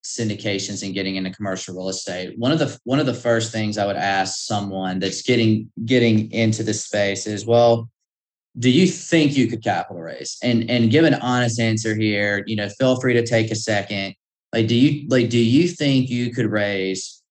[0.04, 3.78] syndications and getting into commercial real estate, one of the one of the first things
[3.78, 7.90] I would ask someone that's getting getting into this space is, well,
[8.58, 10.38] do you think you could capital raise?
[10.42, 12.42] And and give an honest answer here.
[12.46, 14.14] You know, feel free to take a second
[14.56, 15.28] like, do you like?
[15.28, 17.22] Do you think you could raise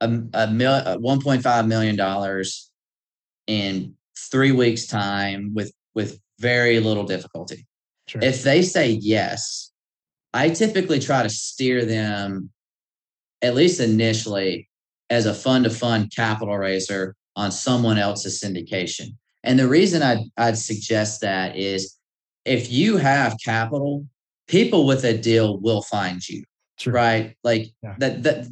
[0.00, 2.70] a, a mil, uh, one point five million dollars
[3.46, 7.66] in three weeks' time with with very little difficulty?
[8.08, 8.22] Sure.
[8.24, 9.70] If they say yes,
[10.34, 12.50] I typically try to steer them,
[13.40, 14.68] at least initially,
[15.10, 19.14] as a fund to fund capital raiser on someone else's syndication.
[19.42, 21.96] And the reason I'd, I'd suggest that is
[22.44, 24.06] if you have capital
[24.48, 26.44] people with a deal will find you.
[26.78, 26.92] True.
[26.92, 27.36] Right.
[27.44, 27.94] Like yeah.
[27.98, 28.46] that, that,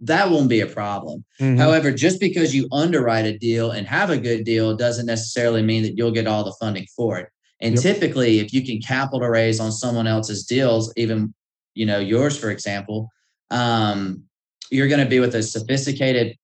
[0.00, 1.24] that won't be a problem.
[1.40, 1.58] Mm-hmm.
[1.58, 5.82] However, just because you underwrite a deal and have a good deal doesn't necessarily mean
[5.82, 7.28] that you'll get all the funding for it.
[7.60, 7.82] And yep.
[7.82, 11.32] typically, if you can capital raise on someone else's deals, even
[11.74, 13.08] you know yours, for example,
[13.50, 14.24] um,
[14.70, 16.36] you're going to be with a sophisticated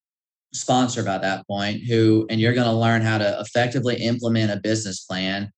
[0.53, 4.57] sponsor by that point who, and you're going to learn how to effectively implement a
[4.57, 5.51] business plan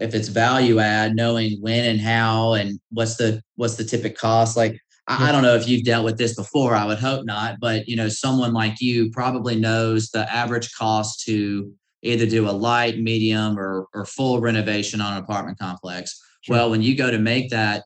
[0.00, 4.56] if it's value add, knowing when and how and what's the what's the typical cost.
[4.56, 6.74] Like I, I don't know if you've dealt with this before.
[6.74, 11.24] I would hope not, but you know, someone like you probably knows the average cost
[11.26, 16.20] to either do a light, medium, or or full renovation on an apartment complex.
[16.42, 16.56] Sure.
[16.56, 17.84] Well, when you go to make that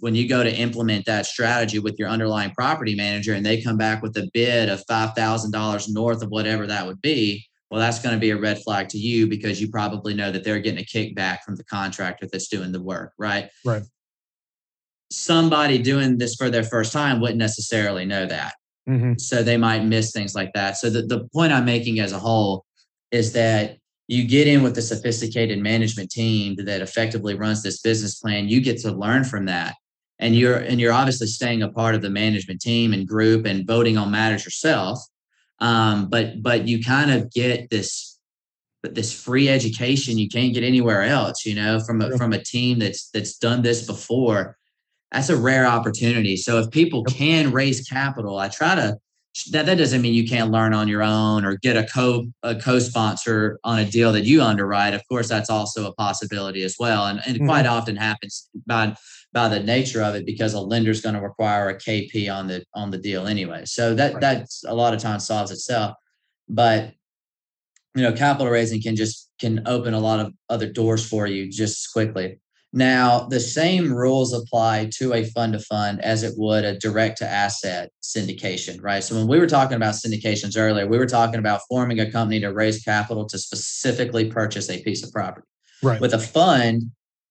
[0.00, 3.76] when you go to implement that strategy with your underlying property manager and they come
[3.76, 8.14] back with a bid of $5,000 north of whatever that would be, well, that's going
[8.14, 10.84] to be a red flag to you because you probably know that they're getting a
[10.84, 13.48] kickback from the contractor that's doing the work, right?
[13.64, 13.82] Right.
[15.10, 18.54] Somebody doing this for their first time wouldn't necessarily know that.
[18.88, 19.14] Mm-hmm.
[19.18, 20.76] So they might miss things like that.
[20.76, 22.64] So the, the point I'm making as a whole
[23.10, 28.16] is that you get in with a sophisticated management team that effectively runs this business
[28.16, 28.48] plan.
[28.48, 29.74] You get to learn from that.
[30.18, 33.66] And you're and you're obviously staying a part of the management team and group and
[33.66, 35.00] voting on matters yourself.
[35.58, 38.18] Um, but but you kind of get this
[38.82, 42.78] this free education you can't get anywhere else you know from a, from a team
[42.78, 44.56] that's that's done this before.
[45.10, 46.36] That's a rare opportunity.
[46.36, 48.96] So if people can raise capital i try to
[49.50, 52.54] that that doesn't mean you can't learn on your own or get a co a
[52.54, 54.94] co-sponsor on a deal that you underwrite.
[54.94, 57.46] Of course, that's also a possibility as well, and and mm-hmm.
[57.46, 58.94] quite often happens by
[59.34, 62.64] by the nature of it because a lender's going to require a KP on the
[62.74, 63.64] on the deal anyway.
[63.66, 64.20] So that right.
[64.20, 65.94] that's a lot of times solves itself,
[66.48, 66.94] but
[67.94, 71.50] you know, capital raising can just can open a lot of other doors for you
[71.50, 72.40] just quickly.
[72.72, 77.18] Now, the same rules apply to a fund to fund as it would a direct
[77.18, 79.02] to asset syndication, right?
[79.02, 82.40] So, when we were talking about syndications earlier, we were talking about forming a company
[82.40, 85.46] to raise capital to specifically purchase a piece of property.
[85.84, 86.00] Right.
[86.00, 86.90] With a fund,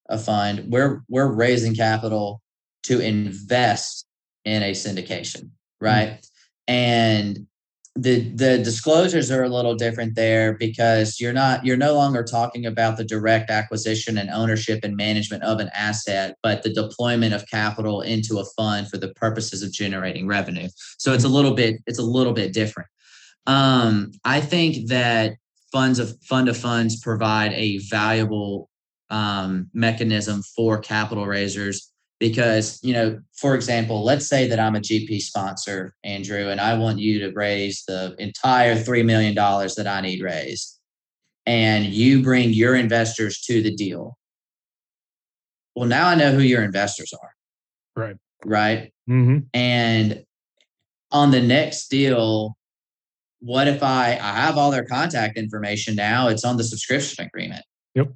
[0.09, 2.41] a fund, we're we're raising capital
[2.83, 4.05] to invest
[4.45, 6.09] in a syndication, right?
[6.09, 6.73] Mm-hmm.
[6.73, 7.47] And
[7.95, 12.65] the the disclosures are a little different there because you're not you're no longer talking
[12.65, 17.47] about the direct acquisition and ownership and management of an asset but the deployment of
[17.47, 21.75] capital into a fund for the purposes of generating revenue so it's a little bit
[21.85, 22.89] it's a little bit different
[23.45, 25.33] um, i think that
[25.71, 28.71] funds of fund of funds provide a valuable
[29.13, 31.91] um, mechanism for capital raisers.
[32.19, 36.73] Because you know for example let's say that i'm a gp sponsor andrew and i
[36.73, 40.79] want you to raise the entire $3 million that i need raised
[41.45, 44.17] and you bring your investors to the deal.
[45.75, 47.31] Well now i know who your investors are.
[48.01, 48.15] Right.
[48.45, 48.93] Right?
[49.09, 49.39] Mm-hmm.
[49.53, 50.23] and
[51.11, 52.55] on the next deal
[53.39, 57.65] what if i i have all their contact information now it's on the subscription agreement.
[57.95, 58.13] Yep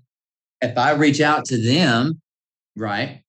[0.62, 2.22] if i reach out to them
[2.76, 3.22] right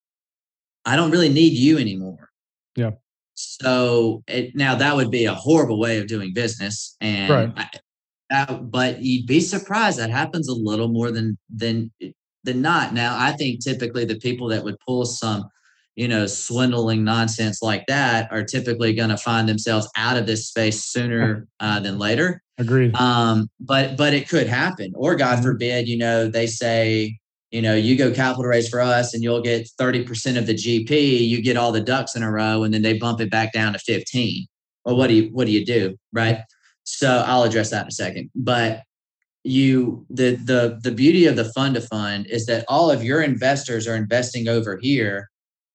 [0.88, 2.30] I don't really need you anymore.
[2.74, 2.92] Yeah.
[3.34, 7.52] So it, now that would be a horrible way of doing business, and right.
[7.56, 7.70] I,
[8.30, 11.92] that, but you'd be surprised that happens a little more than than
[12.42, 12.94] than not.
[12.94, 15.44] Now I think typically the people that would pull some,
[15.98, 20.46] you know, swindling nonsense like that are typically going to find themselves out of this
[20.46, 22.40] space sooner uh, than later.
[22.56, 22.94] Agreed.
[22.94, 25.42] Um, but but it could happen, or God mm-hmm.
[25.42, 27.18] forbid, you know, they say
[27.50, 31.26] you know, you go capital raise for us and you'll get 30% of the GP,
[31.26, 33.72] you get all the ducks in a row and then they bump it back down
[33.72, 34.46] to 15.
[34.84, 35.96] Well, what do you what do you do?
[36.12, 36.40] Right.
[36.84, 38.30] So I'll address that in a second.
[38.34, 38.82] But
[39.44, 43.22] you the the the beauty of the fund to fund is that all of your
[43.22, 45.30] investors are investing over here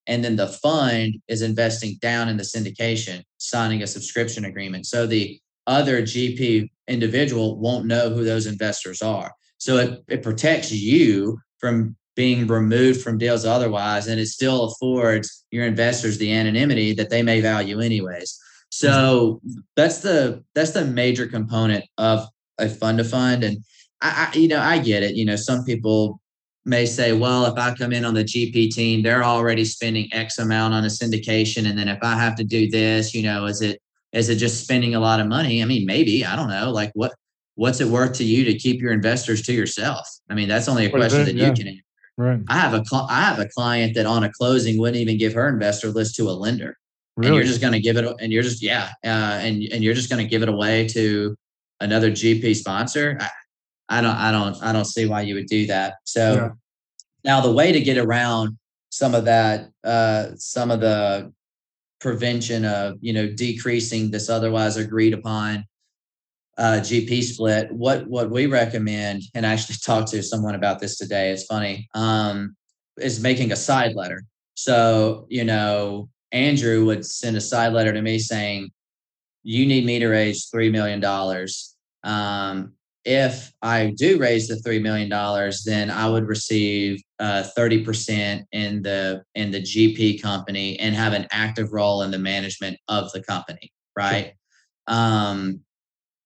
[0.07, 5.05] and then the fund is investing down in the syndication signing a subscription agreement so
[5.05, 11.39] the other gp individual won't know who those investors are so it, it protects you
[11.59, 17.09] from being removed from deals otherwise, and it still affords your investors the anonymity that
[17.09, 18.39] they may value anyways.
[18.69, 19.41] So
[19.75, 23.43] that's the that's the major component of a fund to fund.
[23.43, 23.57] And
[24.01, 25.15] I, I, you know, I get it.
[25.15, 26.19] You know, some people
[26.65, 30.38] may say, well, if I come in on the GP team, they're already spending X
[30.38, 31.69] amount on a syndication.
[31.69, 34.63] And then if I have to do this, you know, is it is it just
[34.63, 35.62] spending a lot of money?
[35.62, 36.71] I mean, maybe, I don't know.
[36.71, 37.13] Like what
[37.56, 40.08] what's it worth to you to keep your investors to yourself?
[40.30, 41.47] I mean, that's only a question that yeah.
[41.47, 41.82] you can answer.
[42.15, 42.39] Right.
[42.47, 45.34] I have a cl- I have a client that on a closing wouldn't even give
[45.34, 46.78] her investor list to a lender,
[47.17, 47.30] really?
[47.30, 49.95] and you're just going to give it, and you're just yeah, uh, and and you're
[49.95, 51.36] just going to give it away to
[51.80, 53.17] another GP sponsor.
[53.19, 53.30] I,
[53.89, 55.95] I, don't I don't I don't see why you would do that.
[56.05, 56.49] So yeah.
[57.23, 58.57] now the way to get around
[58.89, 61.33] some of that, uh, some of the
[61.99, 65.65] prevention of you know decreasing this otherwise agreed upon
[66.57, 70.97] uh, GP split, what what we recommend, and I actually talked to someone about this
[70.97, 71.31] today.
[71.31, 72.55] It's funny, um,
[72.97, 74.23] is making a side letter.
[74.55, 78.69] So you know, Andrew would send a side letter to me saying,
[79.43, 81.75] "You need me to raise three million dollars.
[82.03, 82.73] Um,
[83.05, 87.85] if I do raise the three million dollars, then I would receive uh, thirty uh,
[87.85, 92.77] percent in the in the GP company and have an active role in the management
[92.87, 94.33] of the company." Right.
[94.89, 94.97] Sure.
[94.97, 95.59] Um,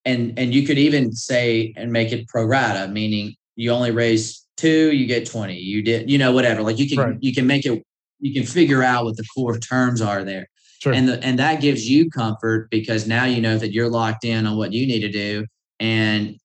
[0.05, 4.47] and and you could even say and make it pro rata, meaning you only raise
[4.57, 5.55] two, you get 20.
[5.55, 6.61] You did, you know, whatever.
[6.61, 7.17] Like you can right.
[7.19, 7.83] you can make it,
[8.19, 10.47] you can figure out what the core terms are there.
[10.79, 10.93] Sure.
[10.93, 14.45] And the, and that gives you comfort because now you know that you're locked in
[14.45, 15.45] on what you need to do.
[15.79, 16.37] And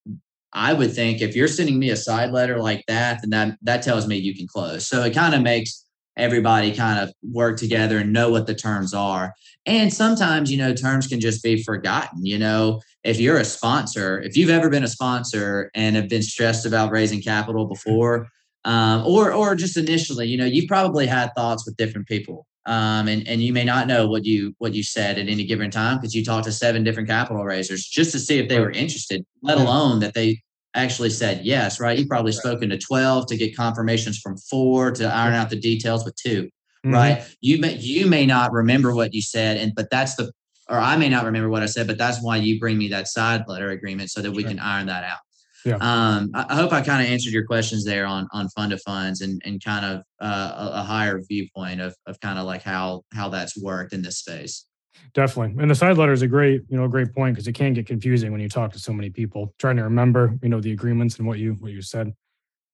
[0.52, 3.82] I would think if you're sending me a side letter like that, then that that
[3.82, 4.86] tells me you can close.
[4.86, 5.86] So it kind of makes
[6.16, 9.32] everybody kind of work together and know what the terms are.
[9.64, 12.26] And sometimes, you know, terms can just be forgotten.
[12.26, 16.22] You know, if you're a sponsor, if you've ever been a sponsor and have been
[16.22, 18.28] stressed about raising capital before,
[18.64, 22.46] um, or or just initially, you know, you've probably had thoughts with different people.
[22.64, 25.70] Um, and, and you may not know what you what you said at any given
[25.70, 28.70] time because you talked to seven different capital raisers just to see if they were
[28.70, 30.40] interested, let alone that they
[30.74, 31.98] actually said yes, right?
[31.98, 36.04] You've probably spoken to 12 to get confirmations from four to iron out the details
[36.04, 36.94] with 2 mm-hmm.
[36.94, 37.24] right?
[37.40, 40.30] You may you may not remember what you said, and but that's the
[40.68, 43.08] or I may not remember what I said, but that's why you bring me that
[43.08, 44.50] side letter agreement so that we Sure.
[44.50, 45.18] can iron that out.
[45.64, 45.76] Yeah.
[45.76, 48.80] Um, I, I hope I kind of answered your questions there on on fund of
[48.82, 52.62] funds and and kind of uh, a, a higher viewpoint of of kind of like
[52.62, 54.66] how how that's worked in this space.
[55.14, 55.60] Definitely.
[55.60, 57.72] And the side letter is a great, you know, a great point because it can
[57.72, 60.72] get confusing when you talk to so many people trying to remember, you know, the
[60.72, 62.12] agreements and what you what you said.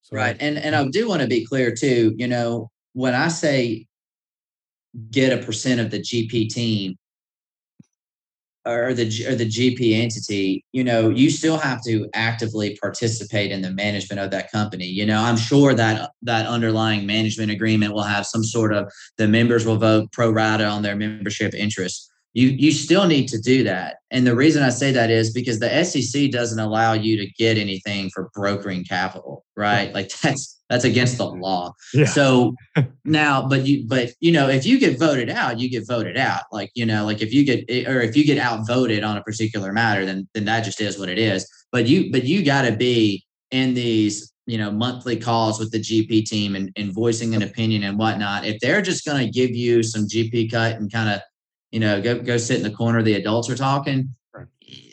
[0.03, 0.37] So, Right.
[0.41, 3.87] And and I do want to be clear too, you know, when I say
[5.11, 6.97] get a percent of the GP team
[8.67, 13.63] or the or the GP entity, you know, you still have to actively participate in
[13.63, 14.87] the management of that company.
[14.87, 19.29] You know, I'm sure that that underlying management agreement will have some sort of the
[19.29, 22.08] members will vote pro rata on their membership interest.
[22.35, 23.97] You you still need to do that.
[24.11, 27.59] And the reason I say that is because the SEC doesn't allow you to get
[27.59, 29.93] anything for brokering capital, right?
[29.93, 31.73] Like that's that's against the law.
[31.95, 32.05] Yeah.
[32.05, 32.55] So
[33.05, 36.43] now, but you, but you know, if you get voted out, you get voted out.
[36.53, 39.23] Like you know, like if you get eh, or if you get outvoted on a
[39.23, 41.49] particular matter, then then that just is what it is.
[41.73, 45.79] But you, but you got to be in these you know monthly calls with the
[45.79, 48.45] GP team and, and voicing an opinion and whatnot.
[48.45, 51.21] If they're just going to give you some GP cut and kind of
[51.71, 54.15] you know go go sit in the corner, the adults are talking.
[54.35, 54.47] Right.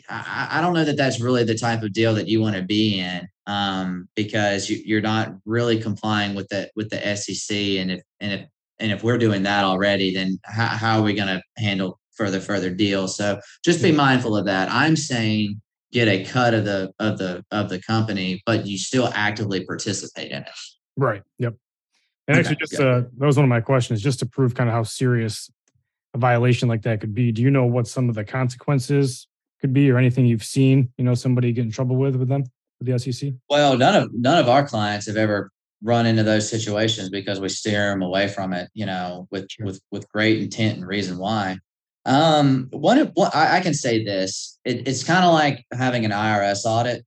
[0.08, 2.62] I, I don't know that that's really the type of deal that you want to
[2.62, 7.90] be in um, because you, you're not really complying with the with the SEC and
[7.90, 8.46] if and if
[8.78, 12.40] and if we're doing that already, then how, how are we going to handle further
[12.40, 13.16] further deals?
[13.16, 14.70] So just be mindful of that.
[14.70, 15.60] I'm saying
[15.92, 20.30] get a cut of the of the of the company, but you still actively participate
[20.30, 20.50] in it.
[20.96, 21.22] Right.
[21.38, 21.54] Yep.
[22.28, 24.74] And actually, just uh, that was one of my questions, just to prove kind of
[24.74, 25.50] how serious
[26.16, 27.30] a violation like that could be.
[27.30, 29.28] Do you know what some of the consequences
[29.60, 30.90] could be, or anything you've seen?
[30.98, 32.44] You know, somebody get in trouble with with them
[32.80, 33.32] with the SEC.
[33.48, 35.50] Well, none of none of our clients have ever
[35.82, 38.68] run into those situations because we steer them away from it.
[38.74, 39.66] You know, with Sure.
[39.66, 41.58] with with great intent and reason why.
[42.06, 46.04] Um, one of what I, I can say this, it, it's kind of like having
[46.04, 47.04] an IRS audit.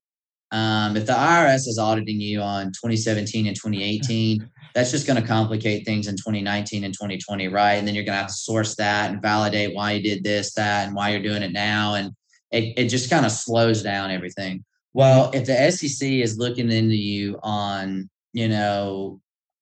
[0.51, 5.27] Um, if the IRS is auditing you on 2017 and 2018, that's just going to
[5.27, 7.73] complicate things in 2019 and 2020, right?
[7.73, 10.53] And then you're going to have to source that and validate why you did this,
[10.53, 12.11] that, and why you're doing it now, and
[12.51, 14.63] it, it just kind of slows down everything.
[14.93, 19.21] Well, if the SEC is looking into you on, you know,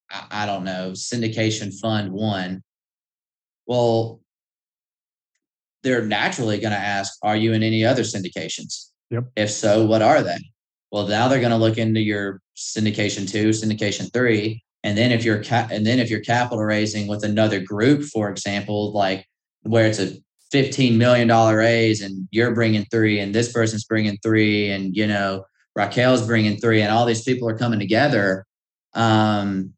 [0.09, 2.63] I, I don't know, syndication fund one,
[3.65, 4.21] well,
[5.83, 8.89] they're naturally going to ask, are you in any other syndications?
[9.09, 9.25] Yep.
[9.35, 10.37] If so, what are they?
[10.91, 15.25] Well, now they're going to look into your syndication two, syndication three, and then if
[15.25, 19.27] you're ca- and then if you're capital raising with another group, for example, like
[19.63, 20.13] where it's a
[20.49, 25.05] fifteen million dollar raise and you're bringing three, and this person's bringing three, and you
[25.05, 25.43] know
[25.75, 28.45] Raquel's bringing three, and all these people are coming together.
[28.93, 29.73] Um,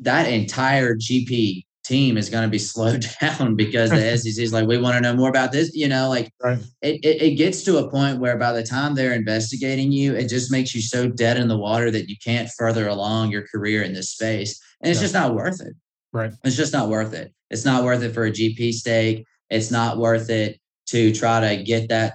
[0.00, 4.66] that entire GP team is going to be slowed down because the SEC is like,
[4.66, 5.74] we want to know more about this.
[5.74, 6.58] You know, like Right.
[6.82, 10.28] it, it, it gets to a point where by the time they're investigating you, it
[10.28, 13.82] just makes you so dead in the water that you can't further along your career
[13.82, 14.60] in this space.
[14.80, 15.04] And it's Yeah.
[15.04, 15.74] just not worth it.
[16.12, 16.32] Right.
[16.44, 17.32] It's just not worth it.
[17.50, 19.24] It's not worth it for a GP stake.
[19.50, 22.14] It's not worth it to try to get that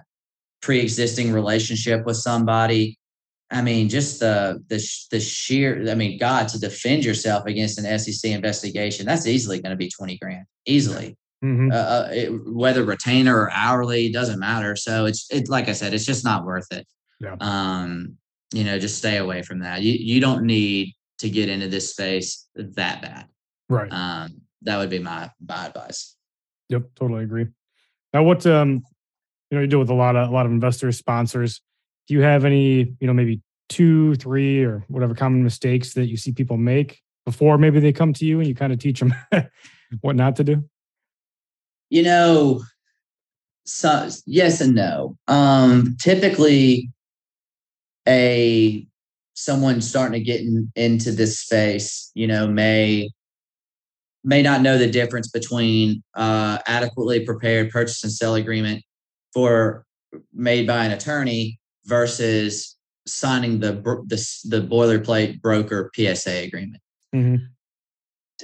[0.62, 2.98] pre-existing relationship with somebody.
[3.50, 5.90] I mean, just the the the sheer.
[5.90, 9.90] I mean, God, to defend yourself against an SEC investigation, that's easily going to be
[9.90, 11.18] twenty grand, easily.
[11.42, 14.76] hmm Uh, uh, it, whether retainer or hourly doesn't matter.
[14.76, 16.86] So it's it like I said, it's just not worth it.
[17.20, 17.36] Yeah.
[17.40, 18.18] Um,
[18.54, 19.82] you know, just stay away from that.
[19.82, 23.28] You you don't need to get into this space that bad.
[23.70, 23.92] Right.
[23.92, 26.16] Um, that would be my my advice.
[26.70, 27.48] Yep, totally agree.
[28.14, 28.84] Now, what um,
[29.50, 31.62] you know, you deal with a lot of a lot of investors, sponsors.
[32.08, 36.18] Do you have any, you know, maybe two, three, or whatever common mistakes that you
[36.18, 39.14] see people make before maybe they come to you and you kind of teach them
[40.02, 40.64] what not to do?
[41.90, 42.64] You know,
[43.66, 45.18] so yes and no.
[45.28, 46.90] Um, typically,
[48.08, 48.88] a
[49.34, 53.10] someone starting to get in, into this space, you know, may
[54.24, 58.84] may not know the difference between uh, adequately prepared purchase and sell agreement
[59.34, 59.86] for
[60.34, 61.57] made by an attorney
[61.88, 62.76] versus
[63.08, 63.74] signing the
[64.08, 66.82] the, the boilerplate broker PSA agreement.
[67.16, 67.48] Mhm.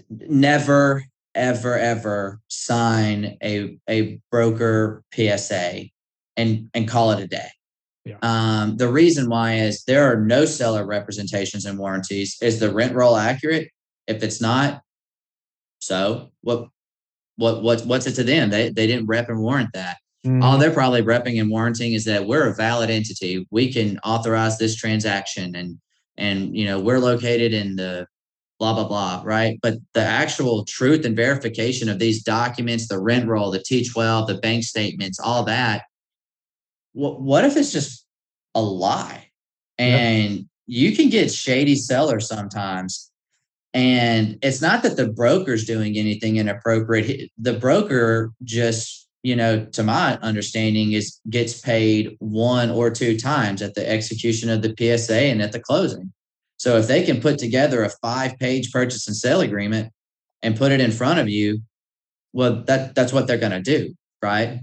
[0.09, 1.03] Never,
[1.35, 5.85] ever, ever sign a a broker PSA
[6.37, 7.49] and and call it a day.
[8.05, 8.17] Yeah.
[8.21, 12.37] Um, the reason why is there are no seller representations and warranties.
[12.41, 13.69] Is the rent roll accurate?
[14.07, 14.81] If it's not,
[15.79, 16.67] so what?
[17.35, 18.51] What what what's it to them?
[18.51, 19.97] They they didn't rep and warrant that.
[20.25, 20.59] All Mhm.
[20.59, 23.45] they're probably repping and warranting is that we're a valid entity.
[23.51, 25.79] We can authorize this transaction, and
[26.17, 28.07] and you know we're located in the
[28.59, 33.27] blah blah blah right but the actual truth and verification of these documents the rent
[33.27, 35.83] roll the t12 the bank statements all that
[36.93, 38.05] what, what if it's just
[38.55, 39.27] a lie
[39.79, 40.45] and yep.
[40.67, 43.11] you can get shady sellers sometimes
[43.73, 49.83] and it's not that the broker's doing anything inappropriate the broker just you know to
[49.83, 55.31] my understanding is gets paid one or two times at the execution of the psa
[55.31, 56.13] and at the closing
[56.63, 59.91] so if they can put together a five page purchase and sale agreement
[60.41, 61.59] and put it in front of you,
[62.31, 64.61] well, that that's what they're going to do, right?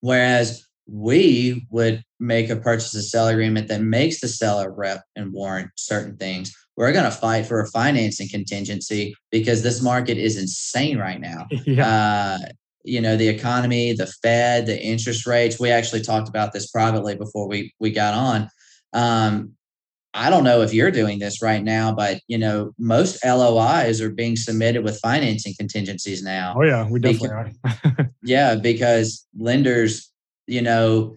[0.00, 5.32] Whereas we would make a purchase and sale agreement that makes the seller rep and
[5.32, 6.54] warrant certain things.
[6.76, 11.48] We're going to fight for a financing contingency because this market is insane right now.
[11.66, 11.88] Yeah.
[11.88, 12.46] Uh,
[12.84, 15.58] you know the economy, the Fed, the interest rates.
[15.58, 18.50] We actually talked about this privately before we we got on.
[18.92, 19.54] Um,
[20.16, 24.10] I don't know if you're doing this right now, but you know, most LOIs are
[24.10, 26.54] being submitted with financing contingencies now.
[26.56, 28.10] Oh yeah, we definitely because, are.
[28.22, 30.12] yeah, because lenders,
[30.46, 31.16] you know,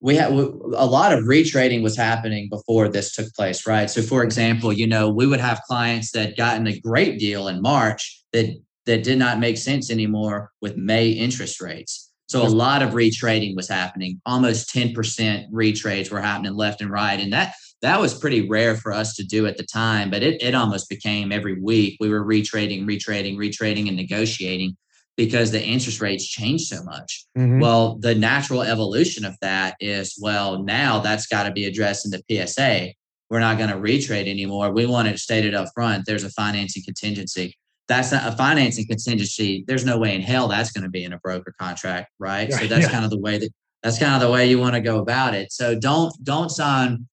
[0.00, 3.90] we have a lot of retrading was happening before this took place, right?
[3.90, 7.60] So, for example, you know, we would have clients that gotten a great deal in
[7.60, 8.56] March that
[8.88, 12.10] that did not make sense anymore with May interest rates.
[12.26, 14.20] So a lot of retrading was happening.
[14.24, 17.20] Almost 10% retrades were happening left and right.
[17.20, 20.42] And that that was pretty rare for us to do at the time, but it,
[20.42, 24.76] it almost became every week we were retrading, retrading, retrading, and negotiating
[25.16, 27.26] because the interest rates changed so much.
[27.36, 27.60] Mm-hmm.
[27.60, 32.10] Well, the natural evolution of that is well, now that's got to be addressed in
[32.10, 32.94] the PSA.
[33.28, 34.72] We're not going to retrade anymore.
[34.72, 36.04] We want to state it stated up front.
[36.06, 37.54] There's a financing contingency.
[37.88, 39.64] That's not a financing contingency.
[39.66, 42.48] There's no way in hell that's going to be in a broker contract, right?
[42.50, 42.90] Yeah, so that's yeah.
[42.90, 43.50] kind of the way that
[43.82, 45.52] that's kind of the way you want to go about it.
[45.52, 47.06] So don't don't sign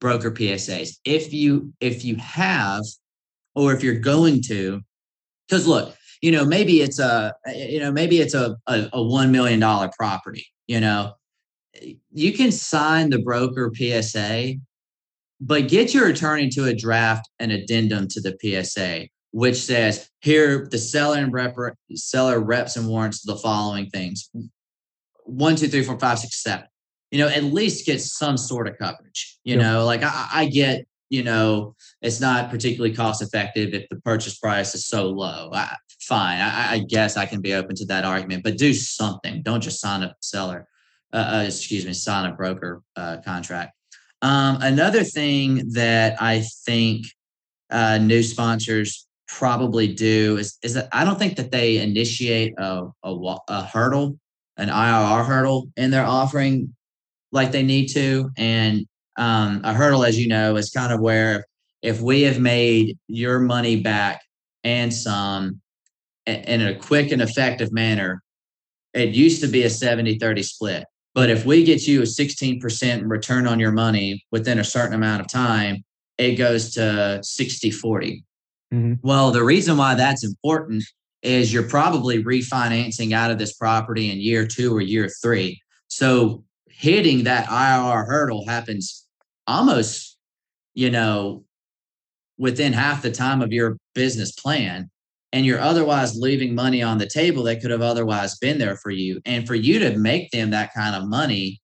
[0.00, 0.98] broker PSAs.
[1.04, 2.82] If you if you have,
[3.54, 4.80] or if you're going to,
[5.48, 9.32] because look, you know, maybe it's a you know maybe it's a, a, a one
[9.32, 10.46] million dollar property.
[10.66, 11.14] You know,
[12.12, 14.54] you can sign the broker PSA,
[15.40, 20.66] but get your attorney to a draft an addendum to the PSA, which says here
[20.70, 21.56] the seller and rep,
[21.94, 24.30] seller reps and warrants the following things:
[25.24, 26.66] one, two, three, four, five, six, seven
[27.10, 29.38] you know, at least get some sort of coverage.
[29.44, 29.62] You yep.
[29.62, 34.38] know, like I, I, get, you know, it's not particularly cost effective if the purchase
[34.38, 35.50] price is so low.
[35.52, 39.42] I, fine, I, I, guess I can be open to that argument, but do something.
[39.42, 40.66] Don't just sign a seller,
[41.12, 43.72] uh, uh, excuse me, sign a broker uh, contract.
[44.22, 47.06] Um, another thing that I think
[47.70, 49.06] uh, new sponsors
[49.36, 54.18] probably do is, is that I don't think that they initiate a, a, a hurdle,
[54.56, 56.74] an IRR hurdle in their offering
[57.32, 58.30] like they need to.
[58.36, 61.44] And um, a hurdle, as you know, is kind of where
[61.82, 64.20] if we have made your money back
[64.64, 65.60] and some
[66.26, 68.22] in a quick and effective manner,
[68.92, 70.84] it used to be a 70 30 split.
[71.14, 75.20] But if we get you a 16% return on your money within a certain amount
[75.20, 75.84] of time,
[76.18, 78.24] it goes to 60 40.
[78.72, 78.94] Mm-hmm.
[79.02, 80.84] Well, the reason why that's important
[81.22, 85.60] is you're probably refinancing out of this property in year two or year three.
[85.88, 89.06] So hitting that IRR hurdle happens
[89.46, 90.16] almost,
[90.74, 91.44] you know,
[92.38, 94.90] within half the time of your business plan.
[95.32, 98.90] And you're otherwise leaving money on the table that could have otherwise been there for
[98.90, 99.20] you.
[99.24, 101.60] And for you to make them that kind of money,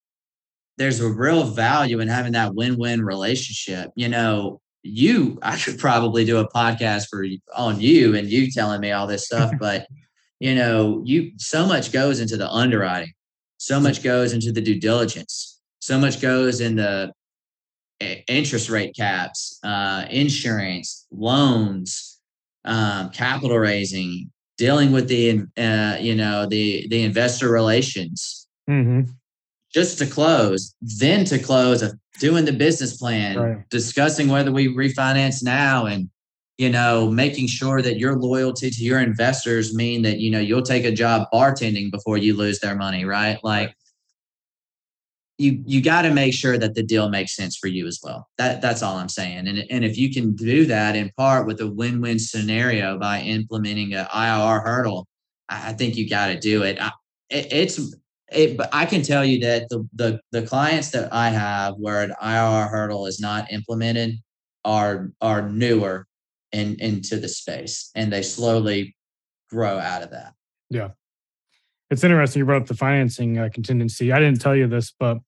[0.76, 3.90] there's a real value in having that win-win relationship.
[3.96, 7.24] You know, you I could probably do a podcast for
[7.54, 9.86] on you and you telling me all this stuff, but
[10.40, 13.12] you know, you so much goes into the underwriting
[13.58, 15.60] so much goes into the due diligence.
[15.80, 17.12] So much goes in the
[18.28, 22.20] interest rate caps, uh, insurance, loans,
[22.64, 28.46] um, capital raising, dealing with the uh, you know the the investor relations.
[28.68, 29.10] Mm-hmm.
[29.72, 33.70] Just to close, then to close of doing the business plan, right.
[33.70, 36.08] discussing whether we refinance now, and
[36.58, 40.62] you know making sure that your loyalty to your investors mean that you know you'll
[40.62, 43.38] take a job bartending before you lose their money right?
[43.42, 43.74] Like
[45.38, 48.28] you you got to make sure that the deal makes sense for you as well.
[48.38, 49.48] That that's all i'm saying.
[49.48, 53.94] And, and if you can do that in part with a win-win scenario by implementing
[53.94, 55.06] a irr hurdle
[55.48, 56.90] i think you got to do it, I,
[57.28, 57.94] it it's
[58.32, 62.02] it, but I can tell you that the, the the clients that I have where
[62.02, 64.16] an IRR hurdle is not implemented
[64.64, 66.06] are are newer
[66.52, 68.96] in, into the space and they slowly
[69.50, 70.34] grow out of that.
[70.70, 70.90] Yeah.
[71.90, 74.12] It's interesting you brought up the financing uh, contingency.
[74.12, 75.18] I didn't tell you this, but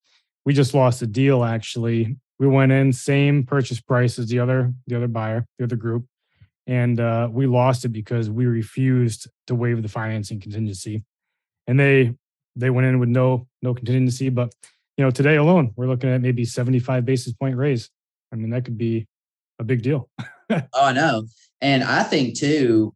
[0.44, 2.16] we just lost a deal actually.
[2.40, 6.06] We went in same purchase price as the other the other buyer, the other group,
[6.66, 11.04] and uh, we lost it because we refused to waive the financing contingency,
[11.66, 12.14] and they
[12.56, 14.28] they went in with no no contingency.
[14.28, 14.52] But
[14.96, 17.90] you know, today alone, we're looking at maybe 75 basis point raise.
[18.32, 19.06] I mean, that could be
[19.58, 20.08] a big deal.
[20.50, 21.24] oh, I know.
[21.60, 22.94] And I think too,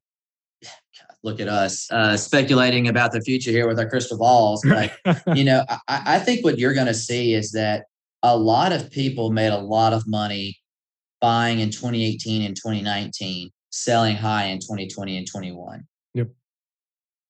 [1.23, 4.65] look at us uh, speculating about the future here with our crystal balls.
[4.69, 7.85] But, you know, I, I think what you're going to see is that
[8.23, 10.59] a lot of people made a lot of money
[11.21, 15.85] buying in 2018 and 2019, selling high in 2020 and 21.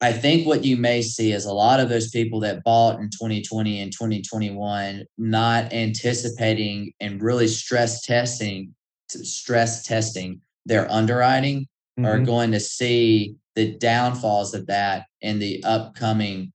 [0.02, 3.08] I think what you may see is a lot of those people that bought in
[3.08, 8.74] 2020 and 2021 not anticipating and really stress testing
[9.08, 11.66] stress testing their underwriting
[11.98, 12.06] mm-hmm.
[12.06, 16.52] are going to see the downfalls of that in the upcoming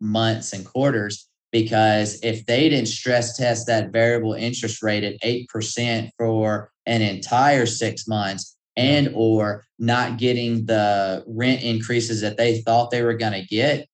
[0.00, 6.08] months and quarters because if they didn't stress test that variable interest rate at 8%
[6.16, 12.90] for an entire 6 months and or not getting the rent increases that they thought
[12.90, 13.86] they were going to get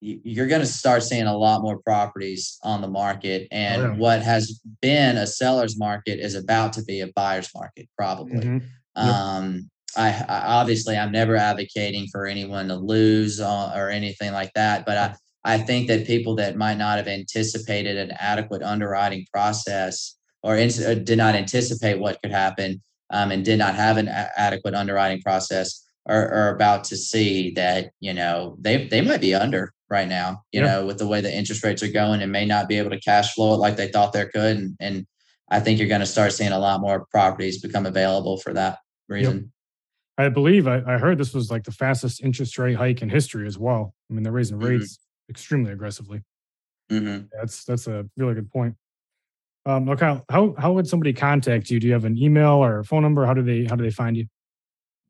[0.00, 3.96] you're going to start seeing a lot more properties on the market and oh, yeah.
[3.96, 8.58] what has been a seller's market is about to be a buyer's market probably mm-hmm.
[8.96, 9.14] yep.
[9.14, 14.86] um, I, I, obviously i'm never advocating for anyone to lose or anything like that
[14.86, 15.14] but i
[15.44, 20.70] i think that people that might not have anticipated an adequate underwriting process or, in,
[20.84, 24.74] or did not anticipate what could happen um, and did not have an a- adequate
[24.74, 29.72] underwriting process are, are, about to see that you know they they might be under
[29.90, 30.66] right now you yeah.
[30.66, 33.00] know with the way the interest rates are going and may not be able to
[33.00, 35.06] cash flow it like they thought they could and, and
[35.50, 38.78] i think you're going to start seeing a lot more properties become available for that
[39.08, 39.44] reason yep.
[40.18, 43.46] I believe I, I, heard this was like the fastest interest rate hike in history
[43.46, 43.92] as well.
[44.10, 44.78] I mean, they're raising mm-hmm.
[44.78, 44.98] rates
[45.28, 46.22] extremely aggressively.
[46.90, 47.26] Mm-hmm.
[47.38, 48.76] That's that's a really good point.
[49.66, 51.80] Um, okay, how how would somebody contact you?
[51.80, 53.26] Do you have an email or a phone number?
[53.26, 54.26] How do they how do they find you?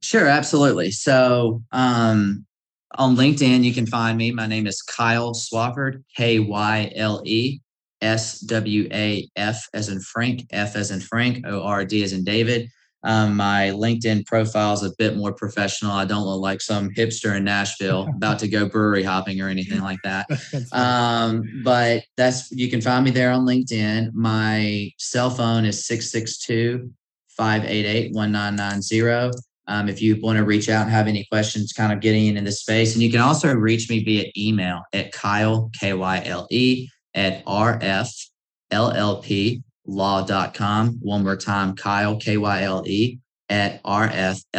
[0.03, 0.91] Sure, absolutely.
[0.91, 2.47] So um,
[2.95, 4.33] on LinkedIn, you can find me.
[4.33, 7.61] My name is Kyle Swafford, K Y L E
[8.01, 12.15] S W A F as in Frank, F as in Frank, O R D as
[12.15, 12.71] in David.
[13.07, 15.93] Um, my LinkedIn profile is a bit more professional.
[15.93, 19.81] I don't look like some hipster in Nashville about to go brewery hopping or anything
[19.81, 20.27] like that.
[20.73, 24.13] Um, but that's you can find me there on LinkedIn.
[24.15, 26.91] My cell phone is 662
[27.37, 29.39] 588 1990.
[29.69, 32.43] Um, if you want to reach out and have any questions, kind of getting into
[32.43, 32.95] the space.
[32.95, 37.45] And you can also reach me via email at Kyle, K Y L E, at
[37.45, 40.99] RFLLP law.com.
[41.01, 43.19] One more time, Kyle, K Y L E,
[43.49, 44.55] at rfllplaw.com.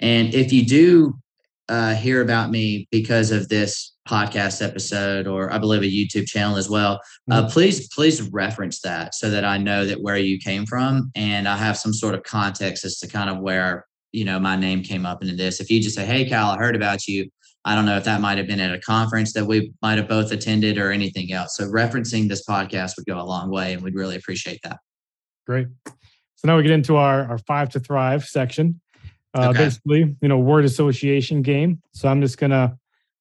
[0.00, 1.18] And if you do
[1.68, 6.56] uh, hear about me because of this podcast episode, or I believe a YouTube channel
[6.56, 7.00] as well,
[7.30, 7.50] uh, mm-hmm.
[7.50, 11.56] please, please reference that so that I know that where you came from and I
[11.56, 15.04] have some sort of context as to kind of where, you know, my name came
[15.04, 15.60] up into this.
[15.60, 17.28] If you just say, Hey, Kyle, I heard about you
[17.64, 20.08] I don't know if that might have been at a conference that we might have
[20.08, 21.56] both attended or anything else.
[21.56, 24.78] So referencing this podcast would go a long way and we'd really appreciate that.
[25.46, 25.66] Great.
[25.86, 28.80] So now we get into our, our five to thrive section.
[29.34, 29.64] Uh, okay.
[29.64, 31.82] Basically, you know, word association game.
[31.92, 32.76] So I'm just going to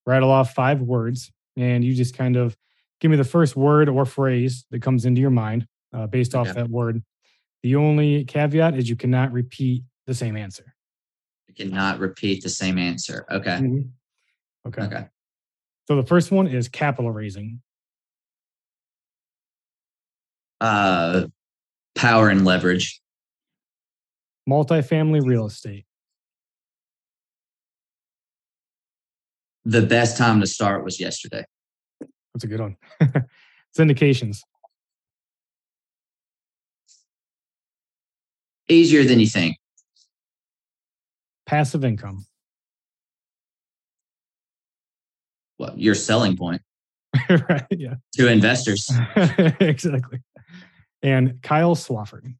[0.05, 2.55] rattle off five words and you just kind of
[3.01, 6.47] give me the first word or phrase that comes into your mind uh, based off
[6.47, 6.61] okay.
[6.61, 7.03] that word.
[7.63, 10.75] The only caveat is you cannot repeat the same answer.
[11.47, 13.25] You cannot repeat the same answer.
[13.31, 13.57] Okay.
[13.57, 13.81] Mm-hmm.
[14.67, 14.81] Okay.
[14.81, 15.05] Okay.
[15.87, 17.61] So the first one is capital raising.
[20.59, 21.27] Uh,
[21.95, 23.01] power and leverage.
[24.49, 25.85] Multifamily real estate.
[29.65, 31.45] The best time to start was yesterday.
[32.33, 32.77] That's a good one.
[33.77, 34.39] Syndications.
[38.69, 39.57] Easier than you think.
[41.45, 42.25] Passive income
[45.59, 46.61] well, your selling point.
[47.29, 47.95] Right yeah.
[48.13, 48.89] To investors.
[49.59, 50.19] Exactly.
[51.01, 52.33] And kyle swafford.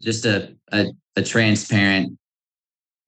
[0.00, 0.86] Just a, a,
[1.16, 2.18] a transparent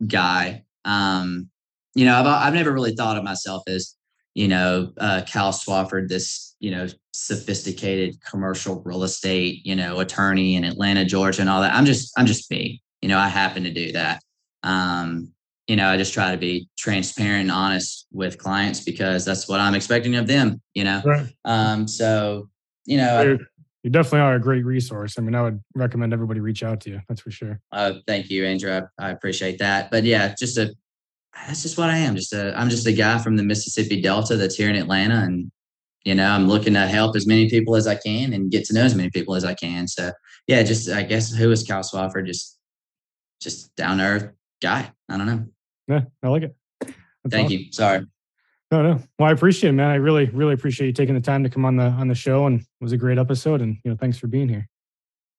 [0.06, 0.64] guy.
[0.84, 1.50] Um
[1.94, 3.94] you know I've, I've never really thought of myself as
[4.34, 10.56] you know uh kyle swafford this you know sophisticated commercial real estate you know attorney
[10.56, 11.72] in atlanta georgia and all that.
[11.72, 12.82] I'm just i'm just me.
[13.00, 14.22] You know i happen to do that
[14.64, 15.32] um,
[15.68, 19.60] you know, I just try to be transparent and honest with clients because that's what
[19.60, 21.00] I'm expecting of them, you know?
[21.04, 21.26] Right.
[21.44, 22.48] Um, so,
[22.84, 23.38] you know, you
[23.82, 25.18] you definitely are a great resource.
[25.18, 27.00] I mean, I would recommend everybody reach out to you.
[27.06, 27.60] That's for sure.
[27.70, 28.72] Uh, thank you, Andrew.
[28.72, 29.90] I, I appreciate that.
[29.90, 30.74] But yeah, just a,
[31.46, 32.16] that's just what I am.
[32.16, 35.50] Just a, I'm just a guy from the Mississippi Delta that's here in Atlanta and
[36.04, 38.74] you know, I'm looking to help as many people as I can and get to
[38.74, 39.88] know as many people as I can.
[39.88, 40.12] So
[40.46, 42.26] yeah, just I guess who is Kyle Swafford?
[42.26, 42.58] Just
[43.40, 44.90] just down earth guy.
[45.08, 45.46] I don't know.
[45.88, 46.56] Yeah, I like it.
[46.80, 46.92] That's
[47.30, 47.58] Thank awesome.
[47.58, 47.72] you.
[47.72, 48.06] Sorry.
[48.70, 49.00] No, no.
[49.18, 49.90] Well, I appreciate it, man.
[49.90, 52.46] I really, really appreciate you taking the time to come on the on the show,
[52.46, 53.60] and it was a great episode.
[53.60, 54.68] And you know, thanks for being here.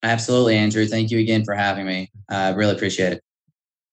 [0.03, 0.85] Absolutely, Andrew.
[0.85, 2.11] Thank you again for having me.
[2.29, 3.21] I uh, really appreciate it.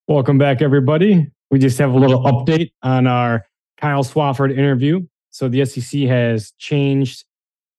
[0.09, 1.27] Welcome back, everybody.
[1.51, 3.47] We just have a little update on our
[3.79, 5.07] Kyle Swafford interview.
[5.31, 7.25] So the SEC has changed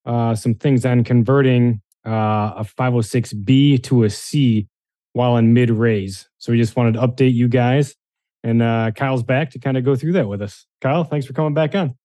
[0.06, 4.68] uh, some things on converting uh, a 506B to a C
[5.14, 6.28] while in mid raise.
[6.38, 7.96] So we just wanted to update you guys.
[8.44, 10.66] And uh, Kyle's back to kind of go through that with us.
[10.82, 11.96] Kyle, thanks for coming back on.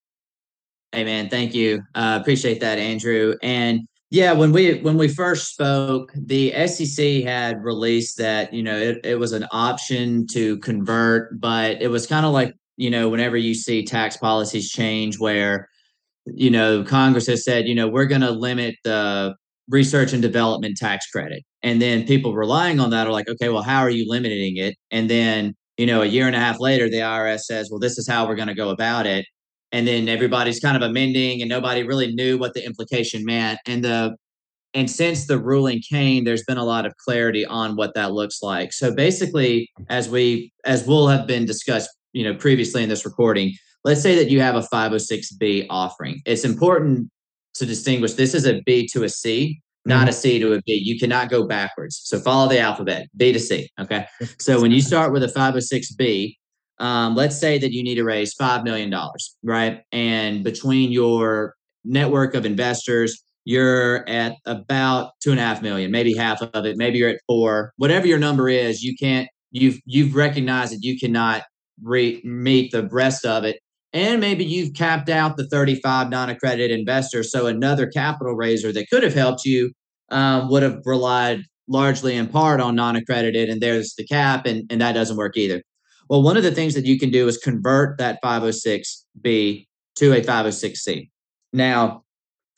[0.93, 1.83] Hey man, thank you.
[1.95, 3.35] Uh, appreciate that, Andrew.
[3.43, 8.77] And yeah, when we when we first spoke, the SEC had released that you know
[8.77, 13.11] it, it was an option to convert, but it was kind of like you know
[13.11, 15.69] whenever you see tax policies change, where
[16.25, 19.35] you know Congress has said you know we're going to limit the
[19.69, 21.43] research and development tax credit.
[21.63, 24.77] And then people relying on that are like, okay, well, how are you limiting it?
[24.91, 27.99] And then, you know, a year and a half later, the IRS says, well, this
[27.99, 29.27] is how we're going to go about it.
[29.73, 33.59] And then everybody's kind of amending and nobody really knew what the implication meant.
[33.67, 34.17] And the
[34.75, 38.43] and since the ruling came, there's been a lot of clarity on what that looks
[38.43, 38.73] like.
[38.73, 43.55] So basically, as we as will have been discussed, you know, previously in this recording,
[43.85, 46.21] let's say that you have a 506B offering.
[46.27, 47.11] It's important
[47.55, 50.09] to distinguish this is a B to a C, not mm-hmm.
[50.11, 50.75] a C to a B.
[50.75, 52.01] You cannot go backwards.
[52.05, 53.71] So follow the alphabet, B to C.
[53.81, 54.07] Okay.
[54.39, 56.37] So when you start with a 506B,
[56.79, 58.95] um, let's say that you need to raise $5 million,
[59.43, 59.81] right?
[59.91, 66.15] And between your network of investors, you're at about two and a half million, maybe
[66.15, 70.15] half of it, maybe you're at four, whatever your number is, you can't, you've, you've
[70.15, 71.43] recognized that you cannot
[71.83, 73.59] re- meet the rest of it
[73.93, 79.03] and maybe you've capped out the 35 non-accredited investors so another capital raiser that could
[79.03, 79.73] have helped you
[80.11, 84.81] um, would have relied largely in part on non-accredited and there's the cap and, and
[84.81, 85.63] that doesn't work either
[86.09, 90.21] well one of the things that you can do is convert that 506b to a
[90.21, 91.09] 506c
[91.53, 92.03] now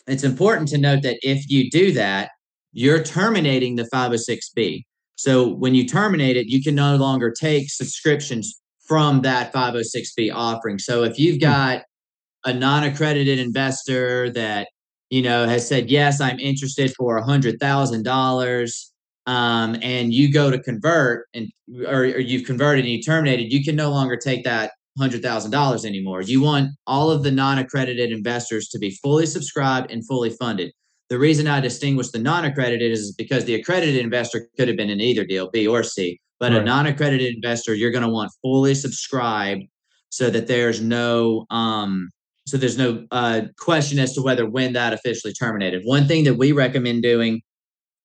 [0.07, 2.31] it's important to note that if you do that
[2.73, 4.85] you're terminating the 506b
[5.17, 10.81] so when you terminate it you can no longer take subscriptions from that 506b offering.
[10.81, 11.43] So if you've hmm.
[11.43, 11.83] got
[12.45, 14.67] a non-accredited investor that
[15.11, 18.93] you know has said yes, I'm interested for a hundred thousand um, dollars,
[19.27, 21.49] and you go to convert and
[21.87, 25.51] or, or you've converted and you terminated, you can no longer take that hundred thousand
[25.51, 26.21] dollars anymore.
[26.23, 30.73] You want all of the non-accredited investors to be fully subscribed and fully funded.
[31.09, 35.01] The reason I distinguish the non-accredited is because the accredited investor could have been in
[35.01, 36.21] either deal, B or C.
[36.39, 36.63] But right.
[36.63, 39.63] a non-accredited investor, you're going to want fully subscribed
[40.11, 42.11] so that there's no um,
[42.51, 45.83] so there's no uh, question as to whether when that officially terminated.
[45.85, 47.43] One thing that we recommend doing,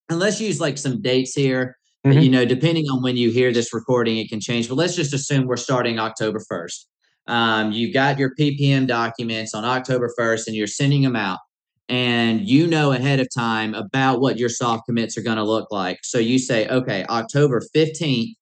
[0.10, 1.76] and let's use like some dates here.
[2.06, 2.20] Mm-hmm.
[2.20, 4.70] You know, depending on when you hear this recording, it can change.
[4.70, 6.86] But let's just assume we're starting October 1st.
[7.26, 11.40] Um, you've got your PPM documents on October 1st, and you're sending them out
[11.90, 15.72] and you know ahead of time about what your soft commits are going to look
[15.72, 16.00] like.
[16.04, 18.34] So you say, okay, October 15th,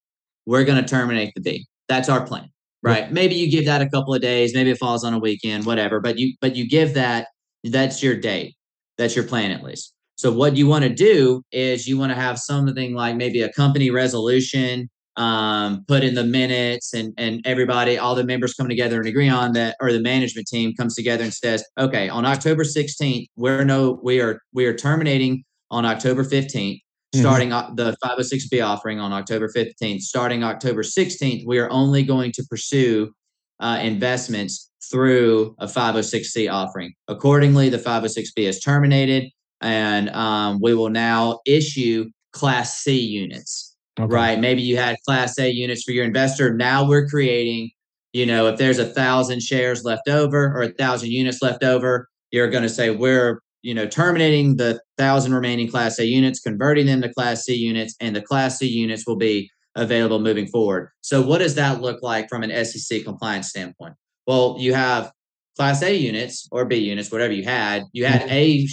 [0.45, 1.66] we're going to terminate the B.
[1.88, 2.49] That's our plan,
[2.84, 3.11] right?
[3.11, 5.99] Maybe you give that a couple of days, maybe it falls on a weekend, whatever,
[5.99, 7.27] but you but you give that
[7.63, 8.55] that's your date.
[8.97, 9.93] That's your plan at least.
[10.15, 13.51] So what you want to do is you want to have something like maybe a
[13.51, 18.97] company resolution um, put in the minutes and and everybody, all the members come together
[18.99, 22.63] and agree on that, or the management team comes together and says, okay, on October
[22.63, 26.77] 16th, we're no, we are we are terminating on October 15th, mm-hmm.
[27.14, 27.76] Starting mm-hmm.
[27.76, 30.01] the 506b offering on October 15th.
[30.01, 33.11] Starting October 16th, we are only going to pursue
[33.59, 36.93] uh, investments through a 506c offering.
[37.07, 39.30] Accordingly, the 506b is terminated,
[39.61, 43.74] and um, we will now issue Class C units.
[43.99, 44.11] Okay.
[44.11, 44.39] Right.
[44.39, 46.51] Maybe you had class A units for your investor.
[46.53, 47.70] Now we're creating,
[48.11, 52.07] you know, if there's a thousand shares left over or a thousand units left over,
[52.32, 56.86] you're going to say we're, you know, terminating the thousand remaining class A units, converting
[56.86, 60.91] them to class C units, and the class C units will be available moving forward.
[61.01, 63.95] So what does that look like from an SEC compliance standpoint?
[64.28, 65.11] Well, you have
[65.55, 67.84] class A units or B units, whatever you had.
[67.91, 68.68] You had a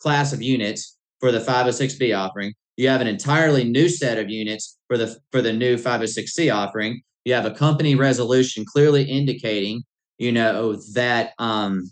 [0.00, 4.78] class of units for the 506B offering you have an entirely new set of units
[4.86, 9.82] for the for the new 506c offering you have a company resolution clearly indicating
[10.16, 11.90] you know that um,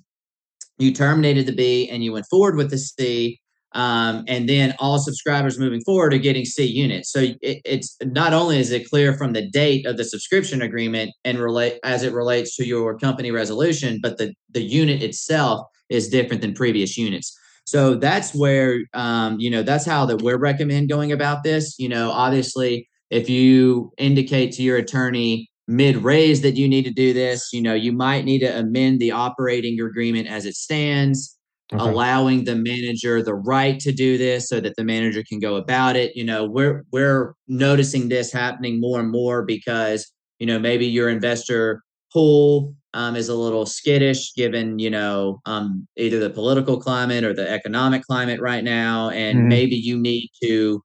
[0.78, 3.40] you terminated the b and you went forward with the c
[3.72, 8.32] um, and then all subscribers moving forward are getting c units so it, it's not
[8.32, 12.12] only is it clear from the date of the subscription agreement and relate as it
[12.12, 17.36] relates to your company resolution but the the unit itself is different than previous units.
[17.64, 21.76] So that's where, um, you know, that's how that we're recommend going about this.
[21.78, 26.92] You know, obviously, if you indicate to your attorney mid raise that you need to
[26.92, 31.32] do this, you know, you might need to amend the operating agreement as it stands.
[31.72, 31.82] Okay.
[31.82, 35.96] allowing the manager the right to do this so that the manager can go about
[35.96, 40.86] it you know we're we're noticing this happening more and more because you know maybe
[40.86, 46.80] your investor pool um, is a little skittish given you know um, either the political
[46.80, 49.48] climate or the economic climate right now and mm-hmm.
[49.48, 50.80] maybe you need to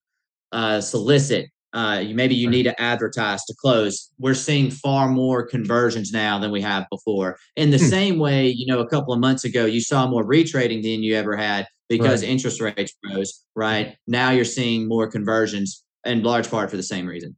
[0.51, 4.09] uh, solicit uh, maybe you need to advertise to close.
[4.19, 7.37] We're seeing far more conversions now than we have before.
[7.55, 7.85] In the hmm.
[7.85, 11.15] same way, you know, a couple of months ago, you saw more retrading than you
[11.15, 12.31] ever had because right.
[12.31, 13.43] interest rates rose.
[13.55, 17.35] Right now, you're seeing more conversions, in large part for the same reason.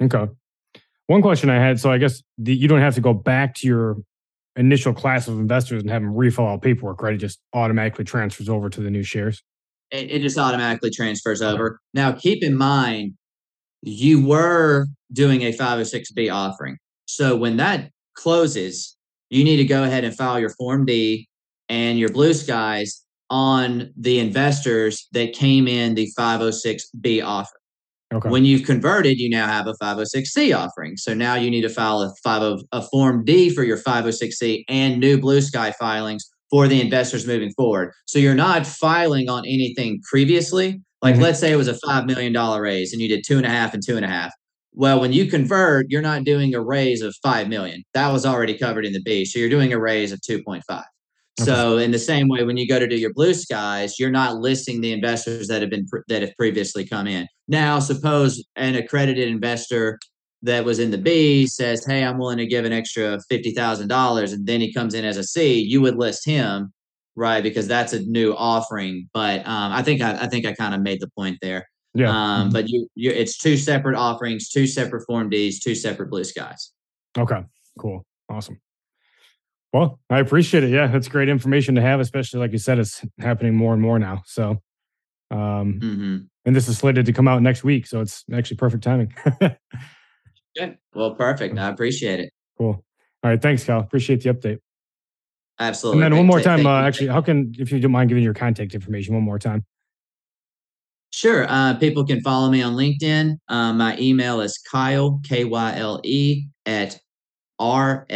[0.00, 0.26] Okay.
[1.06, 1.80] One question I had.
[1.80, 3.96] So I guess the, you don't have to go back to your
[4.56, 7.14] initial class of investors and have them refill out paperwork, right?
[7.14, 9.42] It just automatically transfers over to the new shares.
[9.90, 11.80] It, it just automatically transfers over.
[11.94, 13.14] Now, keep in mind
[13.82, 16.76] you were doing a 506B offering.
[17.06, 18.96] So when that closes,
[19.30, 21.28] you need to go ahead and file your Form D
[21.68, 27.58] and your blue skies on the investors that came in the 506B offer.
[28.12, 28.30] Okay.
[28.30, 30.96] When you've converted, you now have a 506C offering.
[30.96, 34.98] So now you need to file a 50, a Form D for your 506C and
[34.98, 37.92] new blue sky filings for the investors moving forward.
[38.06, 40.80] So you're not filing on anything previously.
[41.02, 41.22] Like, mm-hmm.
[41.22, 43.74] let's say it was a $5 million raise and you did two and a half
[43.74, 44.32] and two and a half.
[44.72, 47.82] Well, when you convert, you're not doing a raise of 5 million.
[47.94, 49.24] That was already covered in the B.
[49.24, 50.62] So you're doing a raise of 2.5.
[51.40, 51.46] Okay.
[51.46, 54.36] So in the same way, when you go to do your blue skies, you're not
[54.36, 57.28] listing the investors that have been that have previously come in.
[57.46, 60.00] Now, suppose an accredited investor
[60.42, 63.86] that was in the B says, "Hey, I'm willing to give an extra fifty thousand
[63.86, 66.72] dollars," and then he comes in as a C, you would list him
[67.18, 67.42] right?
[67.42, 69.08] Because that's a new offering.
[69.12, 71.68] But um, I think I, I think I kind of made the point there.
[71.94, 72.10] Yeah.
[72.10, 72.52] Um, mm-hmm.
[72.52, 76.72] but you, you, it's two separate offerings, two separate Form Ds, two separate blue skies.
[77.16, 77.42] Okay.
[77.78, 78.06] Cool.
[78.30, 78.60] Awesome.
[79.72, 80.70] Well, I appreciate it.
[80.70, 83.98] Yeah, that's great information to have, especially like you said, it's happening more and more
[83.98, 84.22] now.
[84.24, 84.62] So,
[85.30, 86.16] um, mm-hmm.
[86.46, 89.14] and this is slated to come out next week, so it's actually perfect timing.
[90.56, 90.78] Good.
[90.94, 91.58] Well, perfect.
[91.58, 92.32] I appreciate it.
[92.56, 92.82] Cool.
[93.22, 93.40] All right.
[93.40, 93.80] Thanks, Cal.
[93.80, 94.58] Appreciate the update.
[95.60, 96.04] Absolutely.
[96.04, 98.34] And then one more time, uh, actually, how can, if you don't mind giving your
[98.34, 99.64] contact information one more time?
[101.10, 101.46] Sure.
[101.48, 103.38] Uh, people can follow me on LinkedIn.
[103.48, 107.00] Uh, my email is Kyle, K Y L E, at
[107.60, 108.14] rfllplaw.com,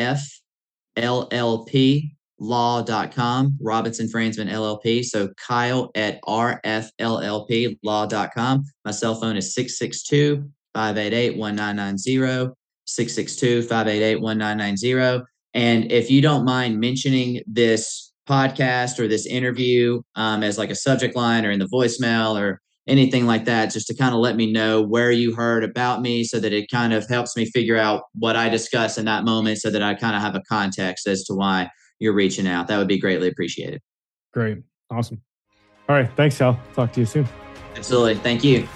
[3.61, 5.05] Robinson Fransman LLP.
[5.05, 6.64] So Kyle at rfllplaw.com.
[8.84, 12.55] My cell phone is 662 588 1990.
[12.84, 15.24] 662 588 1990.
[15.55, 20.74] And if you don't mind mentioning this podcast or this interview um, as like a
[20.74, 24.36] subject line or in the voicemail or anything like that, just to kind of let
[24.36, 27.76] me know where you heard about me so that it kind of helps me figure
[27.76, 31.07] out what I discuss in that moment so that I kind of have a context
[31.07, 32.68] as to why you're reaching out.
[32.68, 33.80] That would be greatly appreciated.
[34.32, 34.59] Great.
[34.90, 35.20] Awesome.
[35.88, 36.11] All right.
[36.16, 36.59] Thanks, Sal.
[36.74, 37.28] Talk to you soon.
[37.76, 38.16] Absolutely.
[38.16, 38.68] Thank you.